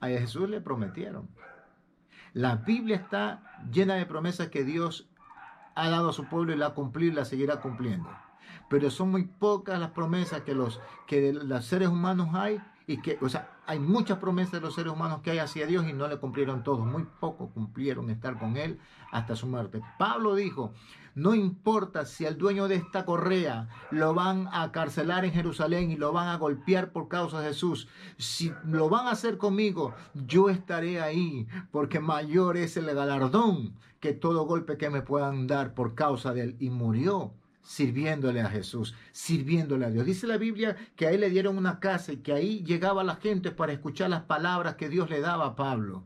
A 0.01 0.09
Jesús 0.09 0.51
le 0.51 0.61
prometieron. 0.61 1.29
La 2.33 2.57
Biblia 2.57 2.97
está 2.97 3.63
llena 3.71 3.95
de 3.95 4.05
promesas 4.05 4.49
que 4.49 4.65
Dios 4.65 5.09
ha 5.77 5.89
dado 5.89 6.09
a 6.09 6.13
su 6.13 6.29
pueblo 6.29 6.53
y 6.53 6.57
la 6.57 6.75
ha 6.75 7.01
y 7.01 7.13
la 7.13 7.25
seguirá 7.25 7.61
cumpliendo. 7.61 8.11
Pero 8.69 8.91
son 8.91 9.13
muy 9.13 9.23
pocas 9.23 9.79
las 9.79 9.93
promesas 9.93 10.41
que 10.41 10.57
los 10.57 10.81
que 11.07 11.33
los 11.33 11.65
seres 11.65 11.89
humanos 11.89 12.31
hay 12.33 12.61
y 12.87 12.99
que, 12.99 13.19
o 13.21 13.29
sea, 13.29 13.59
hay 13.67 13.81
muchas 13.81 14.19
promesas 14.19 14.53
de 14.53 14.61
los 14.61 14.75
seres 14.75 14.93
humanos 14.93 15.21
que 15.23 15.33
hay 15.33 15.39
hacia 15.39 15.67
Dios 15.67 15.87
y 15.89 15.93
no 15.93 16.07
le 16.07 16.19
cumplieron 16.19 16.63
todos. 16.63 16.87
Muy 16.87 17.05
pocos 17.19 17.51
cumplieron 17.53 18.11
estar 18.11 18.39
con 18.39 18.57
Él 18.57 18.79
hasta 19.11 19.35
su 19.35 19.47
muerte. 19.49 19.83
Pablo 19.99 20.37
dijo, 20.37 20.73
no 21.17 21.35
importa 21.35 22.05
si 22.05 22.27
al 22.27 22.39
dueño 22.39 22.69
de 22.69 22.77
esta 22.77 23.05
correa 23.05 23.69
lo 23.91 24.15
van 24.15 24.49
a 24.53 24.71
carcelar 24.71 25.25
en 25.25 25.33
Jerusalén 25.33 25.91
y 25.91 25.97
lo 25.97 26.13
van 26.13 26.29
a 26.29 26.37
golpear 26.37 26.93
por 26.93 27.09
causa 27.09 27.41
de 27.41 27.49
Jesús. 27.49 27.89
Si 28.19 28.53
lo 28.65 28.89
van 28.89 29.09
a 29.09 29.13
hacer 29.13 29.37
conmigo, 29.37 29.95
yo 30.15 30.49
estaré 30.49 31.01
ahí, 31.01 31.49
porque 31.73 31.99
mayor 31.99 32.57
es 32.57 32.77
el 32.77 32.87
galardón 32.95 33.75
que 33.99 34.13
todo 34.13 34.45
golpe 34.45 34.77
que 34.77 34.91
me 34.91 35.03
puedan 35.03 35.49
dar 35.49 35.75
por 35.75 35.95
causa 35.95 36.33
de 36.33 36.43
él. 36.43 36.57
Y 36.61 36.71
murió 36.71 37.33
sirviéndole 37.67 38.41
a 38.41 38.49
Jesús, 38.49 38.95
sirviéndole 39.11 39.87
a 39.87 39.91
Dios. 39.91 40.07
Dice 40.07 40.29
la 40.29 40.39
Biblia 40.39 40.77
que 40.95 41.09
ahí 41.09 41.19
le 41.19 41.31
dieron 41.31 41.59
una 41.59 41.81
casa 41.81 42.13
y 42.13 42.19
que 42.19 42.33
ahí 42.33 42.63
llegaba 42.63 43.03
la 43.03 43.17
gente 43.17 43.51
para 43.51 43.73
escuchar 43.73 44.09
las 44.09 44.23
palabras 44.23 44.77
que 44.77 44.89
Dios 44.89 45.11
le 45.11 45.21
daba 45.21 45.47
a 45.47 45.57
Pablo. 45.57 46.05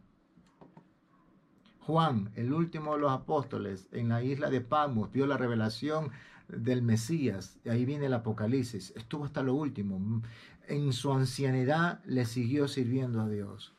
Juan, 1.81 2.31
el 2.35 2.55
último 2.55 2.95
de 2.95 3.01
los 3.01 3.13
apóstoles, 3.13 3.89
en 3.93 4.09
la 4.09 4.23
isla 4.23 4.49
de 4.49 4.63
Patmos, 4.63 5.13
vio 5.13 5.27
la 5.27 5.37
revelación 5.37 6.11
del 6.49 6.81
Mesías. 6.83 7.59
Ahí 7.69 7.85
viene 7.85 8.07
el 8.07 8.15
Apocalipsis. 8.15 8.95
Estuvo 8.97 9.27
hasta 9.27 9.43
lo 9.43 9.55
último. 9.55 10.23
En 10.67 10.93
su 10.95 11.13
ancianidad 11.13 12.03
le 12.07 12.25
siguió 12.25 12.69
sirviendo 12.69 13.21
a 13.21 13.29
Dios. 13.29 13.75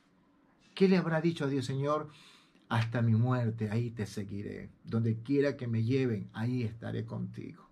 ¿Qué 0.75 0.87
le 0.87 0.97
habrá 0.97 1.19
dicho 1.19 1.45
a 1.45 1.47
Dios, 1.47 1.65
Señor? 1.65 2.09
Hasta 2.69 3.01
mi 3.01 3.15
muerte, 3.15 3.69
ahí 3.71 3.89
te 3.89 4.05
seguiré. 4.05 4.69
Donde 4.83 5.17
quiera 5.23 5.57
que 5.57 5.67
me 5.67 5.83
lleven, 5.83 6.29
ahí 6.33 6.63
estaré 6.63 7.05
contigo. 7.05 7.70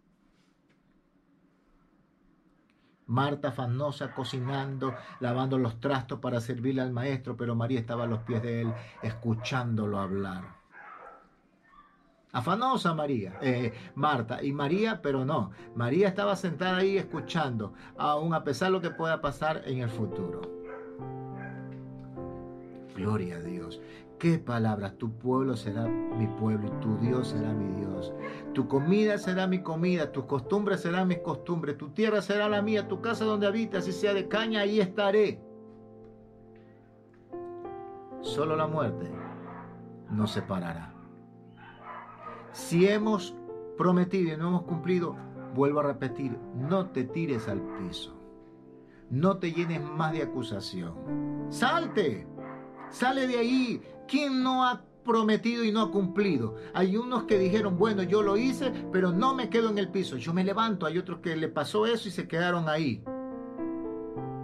Marta 3.10 3.50
afanosa 3.50 4.13
cocinando, 4.13 4.93
lavando 5.19 5.58
los 5.58 5.80
trastos 5.80 6.19
para 6.19 6.39
servirle 6.39 6.82
al 6.82 6.91
maestro, 6.91 7.36
pero 7.36 7.56
María 7.56 7.80
estaba 7.80 8.04
a 8.04 8.08
los 8.08 8.19
pies 8.19 8.43
de 8.43 8.62
él, 8.62 8.74
escuchándolo 9.02 10.00
hablar. 10.00 10.43
Afanosa 12.32 12.93
María, 12.93 13.39
eh, 13.41 13.74
Marta, 13.95 14.43
y 14.43 14.54
María, 14.54 15.02
pero 15.02 15.26
no, 15.26 15.50
María 15.74 16.08
estaba 16.08 16.36
sentada 16.36 16.78
ahí 16.78 16.98
escuchando, 16.98 17.74
aún 17.98 18.36
a 18.36 18.43
pesar 18.43 18.67
de 18.67 18.74
lo 18.74 18.82
que 18.82 18.91
pueda 18.91 19.19
pasar 19.19 19.63
en 19.65 19.80
el 19.80 19.89
futuro. 19.89 20.41
Gloria 22.95 23.38
a 23.38 23.39
Dios. 23.39 23.82
¿Qué 24.19 24.38
palabras? 24.38 24.97
Tu 24.97 25.17
pueblo 25.17 25.55
será 25.55 25.88
mi 25.88 26.27
pueblo 26.27 26.67
y 26.67 26.82
tu 26.82 26.97
Dios 26.97 27.29
será 27.29 27.53
mi 27.53 27.73
Dios. 27.79 28.13
Tu 28.53 28.67
comida 28.67 29.17
será 29.17 29.47
mi 29.47 29.63
comida, 29.63 30.12
tus 30.12 30.25
costumbres 30.25 30.82
serán 30.82 31.08
mis 31.08 31.19
costumbres, 31.19 31.77
tu 31.77 31.91
tierra 31.91 32.21
será 32.21 32.49
la 32.49 32.62
mía, 32.62 32.89
tu 32.89 32.99
casa 32.99 33.23
donde 33.23 33.47
habitas, 33.47 33.86
si 33.86 33.93
sea 33.93 34.13
de 34.13 34.27
caña, 34.27 34.62
ahí 34.62 34.82
estaré. 34.82 35.41
Solo 38.19 38.58
la 38.58 38.67
muerte 38.67 39.10
nos 40.12 40.32
separará. 40.32 40.93
Si 42.51 42.89
hemos 42.89 43.34
prometido 43.77 44.34
y 44.34 44.38
no 44.38 44.49
hemos 44.49 44.63
cumplido, 44.63 45.15
vuelvo 45.55 45.79
a 45.79 45.84
repetir, 45.84 46.38
no 46.55 46.88
te 46.88 47.05
tires 47.05 47.47
al 47.47 47.62
piso. 47.77 48.19
No 49.10 49.38
te 49.38 49.53
llenes 49.53 49.82
más 49.82 50.12
de 50.12 50.23
acusación. 50.23 51.47
Salte. 51.49 52.27
Sale 52.89 53.25
de 53.25 53.38
ahí. 53.38 53.82
¿Quién 54.10 54.41
no 54.41 54.65
ha 54.65 54.82
prometido 55.06 55.63
y 55.63 55.72
no 55.72 55.82
ha 55.82 55.91
cumplido? 55.91 56.56
Hay 56.74 56.98
unos 56.98 57.24
que 57.24 57.38
dijeron, 57.38 57.78
bueno, 57.78 58.04
yo 58.04 58.24
lo 58.24 58.38
hice, 58.38 58.72
pero 58.91 59.12
no 59.12 59.36
me 59.36 59.50
quedo 59.50 59.69
en 59.69 59.78
el 59.78 59.89
piso. 59.89 60.17
Yo 60.17 60.34
me 60.34 60.43
levanto. 60.43 60.86
Hay 60.86 60.98
otros 60.98 61.19
que 61.19 61.36
le 61.36 61.48
pasó 61.48 61.86
eso 61.86 62.08
y 62.08 62.12
se 62.12 62.28
quedaron 62.28 62.67
ahí. 62.67 63.04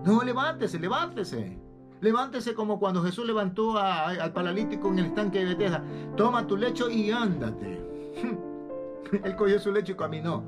No, 0.05 0.21
levántese, 0.23 0.79
levántese. 0.79 1.59
Levántese 1.99 2.53
como 2.53 2.79
cuando 2.79 3.01
Jesús 3.01 3.25
levantó 3.25 3.77
al 3.77 4.33
paralítico 4.33 4.89
en 4.89 4.99
el 4.99 5.05
estanque 5.05 5.39
de 5.39 5.45
Bethesda. 5.45 5.83
Toma 6.15 6.45
tu 6.45 6.57
lecho 6.57 6.89
y 6.89 7.09
ándate. 7.09 7.81
Él 9.23 9.35
cogió 9.35 9.59
su 9.59 9.71
lecho 9.71 9.93
y 9.93 9.95
caminó. 9.95 10.43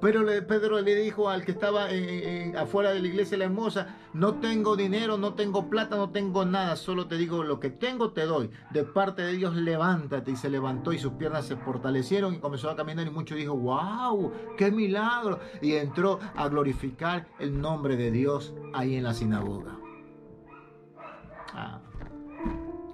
Pero 0.00 0.26
Pedro 0.46 0.80
le 0.82 0.94
dijo 0.94 1.30
al 1.30 1.44
que 1.44 1.52
estaba 1.52 1.86
afuera 2.58 2.90
de 2.90 3.00
la 3.00 3.08
iglesia 3.08 3.38
la 3.38 3.44
hermosa, 3.44 3.96
no 4.12 4.34
tengo 4.34 4.76
dinero, 4.76 5.16
no 5.16 5.34
tengo 5.34 5.70
plata, 5.70 5.96
no 5.96 6.10
tengo 6.10 6.44
nada, 6.44 6.76
solo 6.76 7.06
te 7.06 7.16
digo 7.16 7.42
lo 7.42 7.60
que 7.60 7.70
tengo 7.70 8.10
te 8.12 8.26
doy. 8.26 8.50
De 8.70 8.84
parte 8.84 9.22
de 9.22 9.32
Dios 9.32 9.54
levántate 9.56 10.32
y 10.32 10.36
se 10.36 10.50
levantó 10.50 10.92
y 10.92 10.98
sus 10.98 11.14
piernas 11.14 11.46
se 11.46 11.56
fortalecieron 11.56 12.34
y 12.34 12.38
comenzó 12.38 12.68
a 12.68 12.76
caminar 12.76 13.06
y 13.06 13.10
muchos 13.10 13.38
dijo, 13.38 13.56
wow, 13.56 14.32
qué 14.58 14.70
milagro. 14.70 15.40
Y 15.62 15.72
entró 15.72 16.20
a 16.34 16.48
glorificar 16.48 17.26
el 17.38 17.58
nombre 17.58 17.96
de 17.96 18.10
Dios 18.10 18.54
ahí 18.74 18.96
en 18.96 19.04
la 19.04 19.14
sinagoga. 19.14 19.78
Ah. 21.54 21.80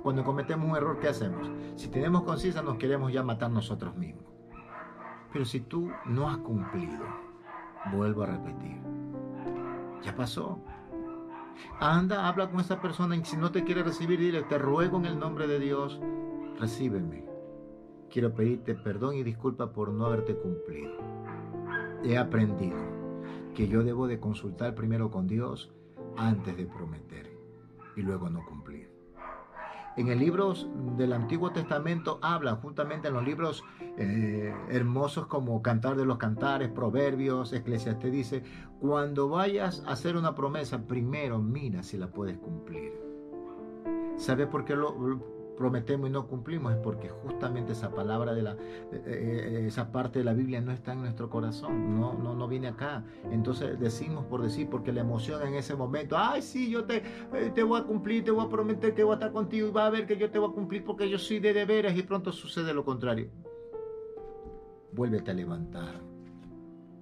Cuando 0.02 0.24
cometemos 0.24 0.68
un 0.68 0.76
error, 0.76 0.98
¿qué 1.00 1.08
hacemos? 1.08 1.48
Si 1.76 1.88
tenemos 1.88 2.22
conciencia, 2.22 2.62
nos 2.62 2.76
queremos 2.76 3.12
ya 3.12 3.22
matar 3.22 3.50
nosotros 3.50 3.96
mismos. 3.96 4.31
Pero 5.32 5.44
si 5.44 5.60
tú 5.60 5.90
no 6.06 6.28
has 6.28 6.38
cumplido, 6.38 7.04
vuelvo 7.92 8.22
a 8.22 8.26
repetir, 8.26 8.80
ya 10.02 10.14
pasó. 10.14 10.60
Anda, 11.80 12.28
habla 12.28 12.50
con 12.50 12.60
esa 12.60 12.80
persona 12.80 13.16
y 13.16 13.24
si 13.24 13.36
no 13.36 13.50
te 13.50 13.64
quiere 13.64 13.82
recibir, 13.82 14.20
dile, 14.20 14.42
te 14.42 14.58
ruego 14.58 14.98
en 14.98 15.06
el 15.06 15.18
nombre 15.18 15.46
de 15.46 15.58
Dios, 15.58 16.00
recíbeme. 16.58 17.24
Quiero 18.10 18.34
pedirte 18.34 18.74
perdón 18.74 19.14
y 19.14 19.22
disculpa 19.22 19.72
por 19.72 19.90
no 19.90 20.06
haberte 20.06 20.36
cumplido. 20.36 20.92
He 22.04 22.18
aprendido 22.18 22.78
que 23.54 23.68
yo 23.68 23.82
debo 23.82 24.06
de 24.06 24.20
consultar 24.20 24.74
primero 24.74 25.10
con 25.10 25.26
Dios 25.26 25.72
antes 26.16 26.56
de 26.56 26.66
prometer 26.66 27.34
y 27.96 28.02
luego 28.02 28.28
no 28.28 28.44
cumplir 28.44 28.91
en 29.96 30.08
el 30.08 30.18
libro 30.18 30.54
del 30.96 31.12
Antiguo 31.12 31.50
Testamento 31.50 32.18
habla 32.22 32.56
justamente 32.56 33.08
en 33.08 33.14
los 33.14 33.24
libros 33.24 33.62
eh, 33.98 34.54
hermosos 34.70 35.26
como 35.26 35.60
Cantar 35.62 35.96
de 35.96 36.06
los 36.06 36.18
Cantares, 36.18 36.70
Proverbios, 36.70 37.52
Eclesiastes 37.52 38.10
dice, 38.10 38.42
cuando 38.80 39.28
vayas 39.28 39.82
a 39.86 39.92
hacer 39.92 40.16
una 40.16 40.34
promesa, 40.34 40.86
primero 40.86 41.38
mira 41.38 41.82
si 41.82 41.98
la 41.98 42.08
puedes 42.08 42.38
cumplir. 42.38 42.92
¿Sabe 44.16 44.46
por 44.46 44.64
qué 44.64 44.76
lo, 44.76 45.41
prometemos 45.62 46.10
y 46.10 46.12
no 46.12 46.26
cumplimos 46.26 46.72
es 46.72 46.78
porque 46.80 47.08
justamente 47.08 47.70
esa 47.70 47.90
palabra 47.90 48.34
de 48.34 48.42
la 48.42 48.52
eh, 48.90 49.00
eh, 49.06 49.64
esa 49.68 49.92
parte 49.92 50.18
de 50.18 50.24
la 50.24 50.32
Biblia 50.32 50.60
no 50.60 50.72
está 50.72 50.92
en 50.92 51.02
nuestro 51.02 51.30
corazón, 51.30 52.00
no 52.00 52.14
no 52.14 52.34
no 52.34 52.48
viene 52.48 52.66
acá. 52.66 53.04
Entonces 53.30 53.78
decimos 53.78 54.24
por 54.26 54.42
decir 54.42 54.68
porque 54.68 54.90
la 54.92 55.02
emoción 55.02 55.46
en 55.46 55.54
ese 55.54 55.76
momento, 55.76 56.16
ay, 56.18 56.42
sí, 56.42 56.68
yo 56.68 56.84
te 56.84 56.96
eh, 57.32 57.52
te 57.54 57.62
voy 57.62 57.80
a 57.80 57.84
cumplir, 57.84 58.24
te 58.24 58.32
voy 58.32 58.44
a 58.44 58.48
prometer 58.48 58.92
que 58.92 59.04
voy 59.04 59.12
a 59.12 59.14
estar 59.14 59.30
contigo 59.30 59.68
y 59.68 59.70
va 59.70 59.86
a 59.86 59.90
ver 59.90 60.04
que 60.04 60.16
yo 60.16 60.32
te 60.32 60.40
voy 60.40 60.50
a 60.50 60.52
cumplir 60.52 60.84
porque 60.84 61.08
yo 61.08 61.16
soy 61.16 61.38
de 61.38 61.52
deberes 61.52 61.96
y 61.96 62.02
pronto 62.02 62.32
sucede 62.32 62.74
lo 62.74 62.84
contrario. 62.84 63.30
Vuélvete 64.92 65.30
a 65.30 65.34
levantar. 65.34 66.00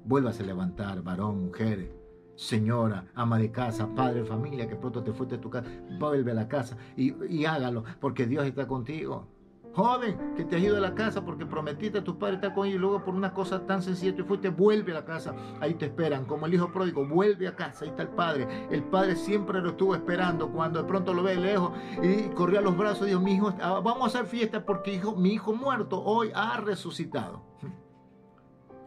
Vuélvase 0.05 0.43
a 0.43 0.47
levantar, 0.47 1.03
varón, 1.03 1.47
mujer 1.47 2.00
señora, 2.41 3.05
ama 3.15 3.39
de 3.39 3.53
casa, 3.53 3.87
padre, 3.95 4.25
familia, 4.25 4.67
que 4.67 4.75
pronto 4.75 5.03
te 5.03 5.13
fuiste 5.13 5.37
de 5.37 5.43
tu 5.43 5.51
casa, 5.51 5.69
vuelve 5.99 6.31
a 6.31 6.35
la 6.35 6.49
casa 6.49 6.75
y, 6.97 7.45
hágalo, 7.45 7.85
porque 8.01 8.27
Dios 8.27 8.47
está 8.47 8.67
contigo. 8.67 9.29
Joven, 9.75 10.35
que 10.35 10.45
te 10.45 10.57
has 10.57 10.63
ido 10.63 10.75
de 10.75 10.81
la 10.81 10.95
casa 10.95 11.25
porque 11.25 11.47
prometiste 11.47 11.99
a 11.99 12.03
tus 12.03 12.17
padres 12.17 12.37
estar 12.37 12.55
con 12.55 12.67
ellos 12.67 12.77
y 12.77 12.81
luego 12.81 13.05
por 13.05 13.15
una 13.15 13.33
cosa 13.33 13.67
tan 13.67 13.83
sencilla 13.83 14.17
te 14.17 14.25
fuiste, 14.25 14.49
vuelve 14.49 14.91
a 14.91 14.97
la 14.97 15.05
casa. 15.05 15.35
Ahí 15.61 15.75
te 15.75 15.85
esperan, 15.85 16.25
como 16.25 16.47
el 16.47 16.55
hijo 16.55 16.73
pródigo, 16.73 17.07
vuelve 17.07 17.47
a 17.47 17.55
casa, 17.55 17.85
ahí 17.85 17.91
está 17.91 18.03
el 18.03 18.09
padre. 18.09 18.49
El 18.71 18.83
padre 18.85 19.15
siempre 19.17 19.61
lo 19.61 19.71
estuvo 19.71 19.95
esperando 19.95 20.51
cuando 20.51 20.83
de 20.83 20.89
pronto 20.89 21.13
lo 21.13 21.23
ve 21.23 21.37
lejos 21.37 21.73
y 22.03 22.31
corrió 22.31 22.59
a 22.59 22.63
los 22.63 22.77
brazos 22.77 23.07
y 23.07 23.11
dijo, 23.11 23.21
mi 23.21 23.35
hijo, 23.35 23.53
vamos 23.61 24.03
a 24.03 24.07
hacer 24.07 24.27
fiesta 24.27 24.65
porque 24.65 24.95
hijo, 24.95 25.15
mi 25.15 25.35
hijo 25.35 25.53
muerto 25.53 26.03
hoy 26.03 26.33
ha 26.35 26.59
resucitado 26.59 27.45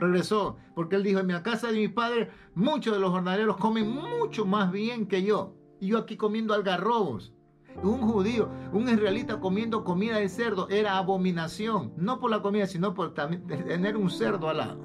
regresó, 0.04 0.58
porque 0.76 0.96
él 0.96 1.04
dijo, 1.04 1.20
en 1.20 1.28
la 1.28 1.44
casa 1.44 1.68
de 1.68 1.78
mi 1.78 1.88
padre 1.88 2.30
muchos 2.56 2.94
de 2.94 3.00
los 3.00 3.12
jornaleros 3.12 3.58
comen 3.58 3.90
mucho 3.90 4.46
más 4.46 4.72
bien 4.72 5.08
que 5.08 5.24
yo. 5.24 5.56
Y 5.80 5.88
yo 5.88 5.98
aquí 5.98 6.18
comiendo 6.18 6.54
algarrobos. 6.54 7.34
Un 7.82 8.02
judío, 8.02 8.50
un 8.72 8.88
israelita 8.88 9.40
comiendo 9.40 9.84
comida 9.84 10.18
de 10.18 10.30
cerdo 10.30 10.70
era 10.70 10.98
abominación, 10.98 11.92
no 11.98 12.20
por 12.20 12.30
la 12.30 12.42
comida, 12.42 12.68
sino 12.68 12.94
por 12.94 13.14
tener 13.14 13.98
un 13.98 14.10
cerdo 14.12 14.48
al 14.48 14.58
lado. 14.58 14.80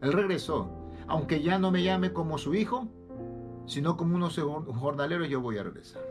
Él 0.00 0.12
regresó, 0.12 0.70
aunque 1.08 1.42
ya 1.42 1.58
no 1.58 1.70
me 1.70 1.82
llame 1.82 2.12
como 2.12 2.38
su 2.38 2.54
hijo, 2.54 2.88
sino 3.66 3.96
como 3.96 4.16
unos 4.16 4.38
jornaleros, 4.38 5.28
yo 5.28 5.40
voy 5.40 5.58
a 5.58 5.64
regresar. 5.64 6.02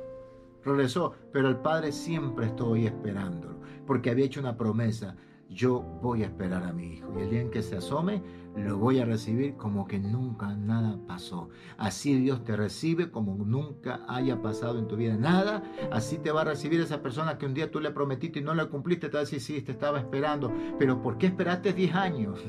Regresó, 0.63 1.13
pero 1.31 1.47
el 1.49 1.57
padre 1.57 1.91
siempre 1.91 2.47
estoy 2.47 2.87
esperándolo, 2.87 3.55
porque 3.85 4.09
había 4.09 4.25
hecho 4.25 4.39
una 4.39 4.57
promesa 4.57 5.15
yo 5.53 5.81
voy 6.01 6.23
a 6.23 6.25
esperar 6.25 6.63
a 6.63 6.73
mi 6.73 6.93
hijo 6.93 7.13
y 7.17 7.21
el 7.21 7.29
día 7.29 7.41
en 7.41 7.51
que 7.51 7.61
se 7.61 7.77
asome 7.77 8.21
lo 8.55 8.77
voy 8.77 8.99
a 8.99 9.05
recibir 9.05 9.55
como 9.55 9.87
que 9.87 9.99
nunca 9.99 10.55
nada 10.55 10.99
pasó. 11.07 11.49
Así 11.77 12.15
Dios 12.19 12.43
te 12.43 12.55
recibe 12.55 13.09
como 13.09 13.35
nunca 13.35 14.01
haya 14.07 14.41
pasado 14.41 14.77
en 14.77 14.87
tu 14.87 14.95
vida 14.95 15.15
nada. 15.15 15.63
Así 15.91 16.17
te 16.17 16.31
va 16.31 16.41
a 16.41 16.45
recibir 16.45 16.79
esa 16.79 17.01
persona 17.01 17.37
que 17.37 17.45
un 17.45 17.53
día 17.53 17.71
tú 17.71 17.79
le 17.79 17.91
prometiste 17.91 18.39
y 18.39 18.43
no 18.43 18.53
le 18.53 18.67
cumpliste. 18.67 19.09
Te 19.09 19.13
va 19.13 19.19
a 19.19 19.23
decir, 19.23 19.41
sí, 19.41 19.61
te 19.61 19.71
estaba 19.71 19.99
esperando. 19.99 20.51
Pero 20.77 21.01
¿por 21.01 21.17
qué 21.17 21.27
esperaste 21.27 21.73
10 21.73 21.95
años? 21.95 22.39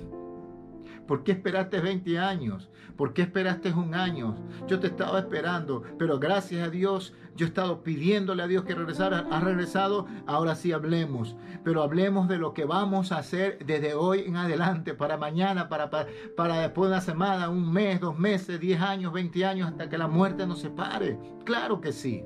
¿Por 1.06 1.24
qué 1.24 1.32
esperaste 1.32 1.80
20 1.80 2.18
años? 2.18 2.70
¿Por 2.96 3.12
qué 3.12 3.22
esperaste 3.22 3.72
un 3.72 3.94
año? 3.94 4.36
Yo 4.66 4.78
te 4.78 4.86
estaba 4.86 5.18
esperando, 5.18 5.82
pero 5.98 6.18
gracias 6.18 6.66
a 6.66 6.70
Dios 6.70 7.12
yo 7.36 7.46
he 7.46 7.48
estado 7.48 7.82
pidiéndole 7.82 8.42
a 8.42 8.46
Dios 8.46 8.64
que 8.64 8.74
regresara. 8.74 9.26
Ha 9.30 9.40
regresado, 9.40 10.06
ahora 10.26 10.54
sí 10.54 10.72
hablemos. 10.72 11.36
Pero 11.64 11.82
hablemos 11.82 12.28
de 12.28 12.38
lo 12.38 12.54
que 12.54 12.64
vamos 12.64 13.10
a 13.10 13.18
hacer 13.18 13.58
desde 13.66 13.94
hoy 13.94 14.20
en 14.26 14.36
adelante, 14.36 14.94
para 14.94 15.16
mañana, 15.16 15.68
para, 15.68 15.90
para, 15.90 16.60
después 16.60 16.90
de 16.90 16.94
una 16.94 17.00
semana, 17.00 17.48
un 17.48 17.72
mes, 17.72 18.00
dos 18.00 18.16
meses, 18.18 18.60
10 18.60 18.80
años, 18.80 19.12
20 19.12 19.44
años, 19.44 19.68
hasta 19.68 19.88
que 19.88 19.98
la 19.98 20.06
muerte 20.06 20.46
nos 20.46 20.60
separe. 20.60 21.18
Claro 21.44 21.80
que 21.80 21.92
sí. 21.92 22.24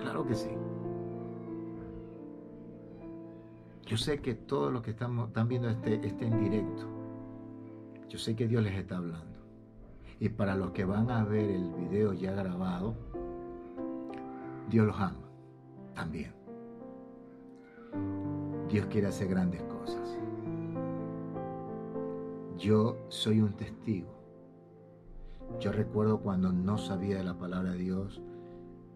Claro 0.00 0.26
que 0.26 0.34
sí. 0.34 0.50
Yo 3.92 3.98
sé 3.98 4.22
que 4.22 4.34
todos 4.34 4.72
los 4.72 4.80
que 4.80 4.92
están 4.92 5.48
viendo 5.48 5.68
este, 5.68 5.96
este 5.96 6.26
en 6.26 6.42
directo, 6.42 6.88
yo 8.08 8.18
sé 8.18 8.34
que 8.34 8.48
Dios 8.48 8.62
les 8.62 8.74
está 8.74 8.96
hablando. 8.96 9.38
Y 10.18 10.30
para 10.30 10.56
los 10.56 10.70
que 10.70 10.86
van 10.86 11.10
a 11.10 11.24
ver 11.24 11.50
el 11.50 11.70
video 11.74 12.14
ya 12.14 12.32
grabado, 12.32 12.94
Dios 14.70 14.86
los 14.86 14.98
ama 14.98 15.28
también. 15.94 16.32
Dios 18.70 18.86
quiere 18.86 19.08
hacer 19.08 19.28
grandes 19.28 19.62
cosas. 19.64 20.18
Yo 22.56 22.96
soy 23.08 23.42
un 23.42 23.52
testigo. 23.52 24.08
Yo 25.60 25.70
recuerdo 25.70 26.20
cuando 26.20 26.50
no 26.50 26.78
sabía 26.78 27.18
de 27.18 27.24
la 27.24 27.36
palabra 27.36 27.72
de 27.72 27.78
Dios, 27.78 28.22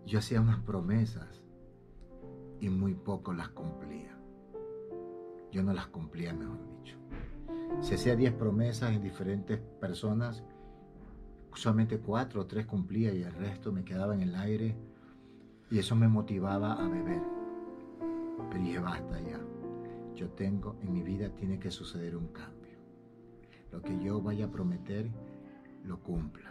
yo 0.06 0.20
hacía 0.20 0.40
unas 0.40 0.60
promesas 0.60 1.42
y 2.60 2.70
muy 2.70 2.94
poco 2.94 3.34
las 3.34 3.50
cumplía. 3.50 4.15
Yo 5.52 5.62
no 5.62 5.72
las 5.72 5.86
cumplía, 5.86 6.32
mejor 6.32 6.58
dicho. 6.78 6.96
Si 7.80 7.94
hacía 7.94 8.16
10 8.16 8.32
promesas 8.34 8.92
en 8.92 9.02
diferentes 9.02 9.58
personas, 9.58 10.42
solamente 11.56 11.98
cuatro 11.98 12.42
o 12.42 12.46
tres 12.46 12.66
cumplía 12.66 13.12
y 13.14 13.22
el 13.22 13.32
resto 13.32 13.72
me 13.72 13.84
quedaba 13.84 14.14
en 14.14 14.22
el 14.22 14.34
aire 14.34 14.76
y 15.70 15.78
eso 15.78 15.96
me 15.96 16.08
motivaba 16.08 16.74
a 16.74 16.88
beber. 16.88 17.22
Pero 18.50 18.62
dije, 18.62 18.78
basta 18.78 19.20
ya. 19.20 19.40
Yo 20.14 20.28
tengo, 20.30 20.76
en 20.82 20.92
mi 20.92 21.02
vida 21.02 21.28
tiene 21.30 21.58
que 21.58 21.70
suceder 21.70 22.16
un 22.16 22.28
cambio. 22.28 22.78
Lo 23.72 23.82
que 23.82 23.98
yo 23.98 24.20
vaya 24.20 24.46
a 24.46 24.50
prometer, 24.50 25.10
lo 25.84 26.00
cumpla. 26.00 26.50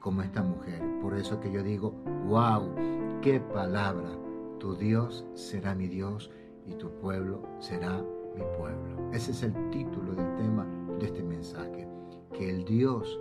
Como 0.00 0.22
esta 0.22 0.42
mujer. 0.42 0.82
Por 1.00 1.14
eso 1.14 1.40
que 1.40 1.52
yo 1.52 1.62
digo, 1.62 1.90
wow, 2.26 2.74
qué 3.22 3.40
palabra. 3.40 4.10
Tu 4.58 4.74
Dios 4.74 5.24
será 5.34 5.74
mi 5.74 5.88
Dios 5.88 6.30
y 6.66 6.74
tu 6.74 6.90
pueblo 6.98 7.42
será 7.58 8.02
mi 8.34 8.42
pueblo. 8.58 9.10
Ese 9.12 9.32
es 9.32 9.42
el 9.42 9.70
título 9.70 10.14
del 10.14 10.36
tema 10.36 10.66
de 10.98 11.06
este 11.06 11.22
mensaje. 11.22 11.88
Que 12.32 12.50
el 12.50 12.64
Dios 12.64 13.20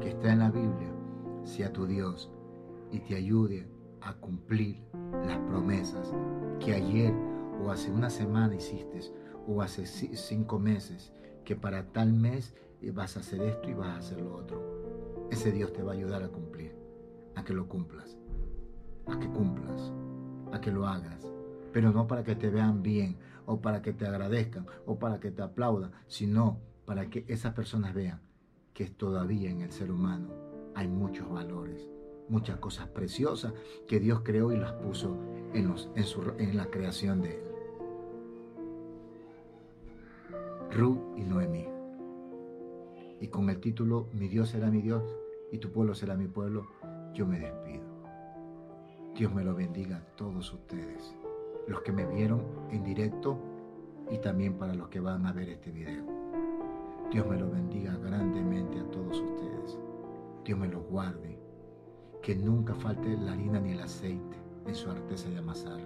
que 0.00 0.10
está 0.10 0.32
en 0.32 0.40
la 0.40 0.50
Biblia 0.50 0.92
sea 1.44 1.72
tu 1.72 1.86
Dios 1.86 2.30
y 2.90 3.00
te 3.00 3.16
ayude 3.16 3.66
a 4.00 4.14
cumplir 4.14 4.82
las 5.26 5.38
promesas 5.38 6.12
que 6.60 6.74
ayer 6.74 7.14
o 7.62 7.70
hace 7.70 7.90
una 7.90 8.10
semana 8.10 8.54
hiciste 8.54 9.00
o 9.46 9.62
hace 9.62 9.86
cinco 9.86 10.58
meses 10.58 11.12
que 11.44 11.56
para 11.56 11.92
tal 11.92 12.12
mes 12.12 12.54
vas 12.90 13.16
a 13.16 13.20
hacer 13.20 13.42
esto 13.42 13.70
y 13.70 13.74
vas 13.74 13.88
a 13.88 13.98
hacer 13.98 14.20
lo 14.20 14.34
otro. 14.34 15.28
Ese 15.30 15.52
Dios 15.52 15.72
te 15.72 15.82
va 15.82 15.92
a 15.92 15.94
ayudar 15.94 16.22
a 16.22 16.28
cumplir, 16.28 16.74
a 17.36 17.44
que 17.44 17.54
lo 17.54 17.68
cumplas, 17.68 18.16
a 19.06 19.18
que 19.18 19.28
cumplas, 19.28 19.92
a 20.52 20.60
que 20.60 20.70
lo 20.70 20.86
hagas, 20.86 21.32
pero 21.72 21.92
no 21.92 22.06
para 22.06 22.24
que 22.24 22.36
te 22.36 22.50
vean 22.50 22.82
bien 22.82 23.16
o 23.46 23.60
para 23.60 23.82
que 23.82 23.92
te 23.92 24.06
agradezcan 24.06 24.66
o 24.86 24.98
para 24.98 25.20
que 25.20 25.30
te 25.30 25.42
aplaudan, 25.42 25.92
sino 26.06 26.60
para 26.84 27.08
que 27.10 27.24
esas 27.28 27.54
personas 27.54 27.94
vean 27.94 28.20
que 28.74 28.86
todavía 28.86 29.50
en 29.50 29.60
el 29.60 29.72
ser 29.72 29.90
humano 29.90 30.28
hay 30.74 30.88
muchos 30.88 31.30
valores, 31.30 31.88
muchas 32.28 32.58
cosas 32.58 32.88
preciosas 32.88 33.52
que 33.86 34.00
Dios 34.00 34.20
creó 34.24 34.52
y 34.52 34.56
las 34.56 34.72
puso 34.72 35.16
en, 35.52 35.68
los, 35.68 35.90
en, 35.94 36.04
su, 36.04 36.22
en 36.38 36.56
la 36.56 36.66
creación 36.66 37.22
de 37.22 37.36
Él. 37.36 37.42
Ruth 40.70 41.00
y 41.16 41.22
Noemí. 41.22 41.68
Y 43.20 43.28
con 43.28 43.50
el 43.50 43.60
título 43.60 44.08
Mi 44.12 44.28
Dios 44.28 44.48
será 44.48 44.70
mi 44.70 44.80
Dios 44.80 45.02
y 45.52 45.58
tu 45.58 45.70
pueblo 45.70 45.94
será 45.94 46.16
mi 46.16 46.26
pueblo, 46.26 46.66
yo 47.12 47.26
me 47.26 47.38
despido. 47.38 47.84
Dios 49.14 49.34
me 49.34 49.44
lo 49.44 49.54
bendiga 49.54 49.98
a 49.98 50.16
todos 50.16 50.50
ustedes, 50.52 51.14
los 51.66 51.80
que 51.82 51.92
me 51.92 52.06
vieron 52.06 52.42
en 52.70 52.82
directo 52.82 53.38
y 54.10 54.18
también 54.18 54.54
para 54.54 54.74
los 54.74 54.88
que 54.88 55.00
van 55.00 55.26
a 55.26 55.32
ver 55.32 55.48
este 55.48 55.70
video. 55.70 56.04
Dios 57.10 57.26
me 57.26 57.38
lo 57.38 57.50
bendiga 57.50 57.94
grandemente 57.96 58.80
a 58.80 58.90
todos 58.90 59.20
ustedes. 59.20 59.78
Dios 60.44 60.58
me 60.58 60.68
los 60.68 60.82
guarde. 60.84 61.38
Que 62.22 62.36
nunca 62.36 62.74
falte 62.74 63.16
la 63.16 63.32
harina 63.32 63.60
ni 63.60 63.72
el 63.72 63.80
aceite 63.80 64.36
en 64.66 64.74
su 64.74 64.90
artesa 64.90 65.28
de 65.28 65.38
amasar. 65.38 65.80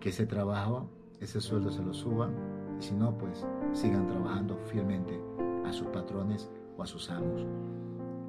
Que 0.00 0.10
ese 0.10 0.26
trabajo, 0.26 0.88
ese 1.20 1.40
sueldo 1.40 1.70
se 1.70 1.82
lo 1.82 1.92
suban 1.92 2.32
y 2.78 2.82
si 2.82 2.94
no, 2.94 3.16
pues 3.18 3.46
sigan 3.72 4.06
trabajando 4.06 4.56
fielmente 4.66 5.20
a 5.64 5.72
sus 5.72 5.88
patrones 5.88 6.50
o 6.76 6.82
a 6.82 6.86
sus 6.86 7.10
amos. 7.10 7.46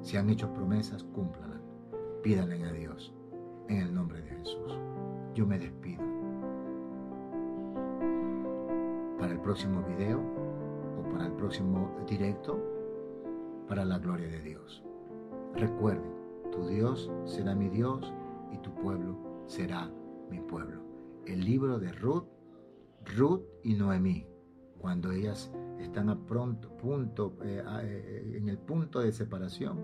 Si 0.02 0.16
han 0.16 0.30
hecho 0.30 0.52
promesas, 0.52 1.04
cúmplanlas. 1.04 1.60
Pídanle 2.22 2.64
a 2.64 2.72
Dios 2.72 3.14
en 3.68 3.78
el 3.78 3.94
nombre 3.94 4.20
de 4.20 4.30
Jesús. 4.30 4.78
Yo 5.34 5.46
me 5.46 5.58
despido. 5.58 6.15
Para 9.26 9.34
el 9.34 9.42
próximo 9.42 9.82
video 9.82 10.20
o 10.20 11.02
para 11.10 11.26
el 11.26 11.32
próximo 11.32 11.90
directo, 12.08 12.62
para 13.66 13.84
la 13.84 13.98
gloria 13.98 14.28
de 14.28 14.40
Dios. 14.40 14.84
Recuerden, 15.56 16.12
tu 16.52 16.64
Dios 16.68 17.10
será 17.24 17.56
mi 17.56 17.68
Dios 17.68 18.14
y 18.52 18.58
tu 18.58 18.72
pueblo 18.76 19.18
será 19.48 19.90
mi 20.30 20.38
pueblo. 20.38 20.80
El 21.26 21.44
libro 21.44 21.80
de 21.80 21.90
Ruth, 21.90 22.28
Ruth 23.16 23.42
y 23.64 23.74
Noemí 23.74 24.28
cuando 24.78 25.10
ellas 25.10 25.50
están 25.80 26.08
a 26.08 26.16
pronto, 26.16 26.68
punto, 26.76 27.36
eh, 27.42 27.64
eh, 27.82 28.32
en 28.36 28.48
el 28.48 28.58
punto 28.58 29.00
de 29.00 29.10
separación, 29.10 29.80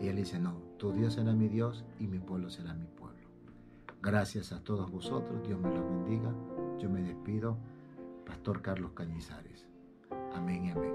ella 0.00 0.12
dice, 0.12 0.40
no, 0.40 0.56
tu 0.78 0.90
Dios 0.90 1.14
será 1.14 1.32
mi 1.34 1.46
Dios 1.46 1.84
y 2.00 2.08
mi 2.08 2.18
pueblo 2.18 2.50
será 2.50 2.74
mi 2.74 2.86
pueblo. 2.86 3.28
Gracias 4.02 4.50
a 4.50 4.64
todos 4.64 4.90
vosotros, 4.90 5.40
Dios 5.46 5.60
me 5.60 5.72
los 5.72 5.84
bendiga. 5.88 6.34
Yo 6.80 6.90
me 6.90 7.00
despido, 7.00 7.58
Pastor 8.24 8.62
Carlos 8.62 8.92
Cañizares. 8.92 9.66
Amén 10.34 10.66
y 10.66 10.70
amén. 10.70 10.94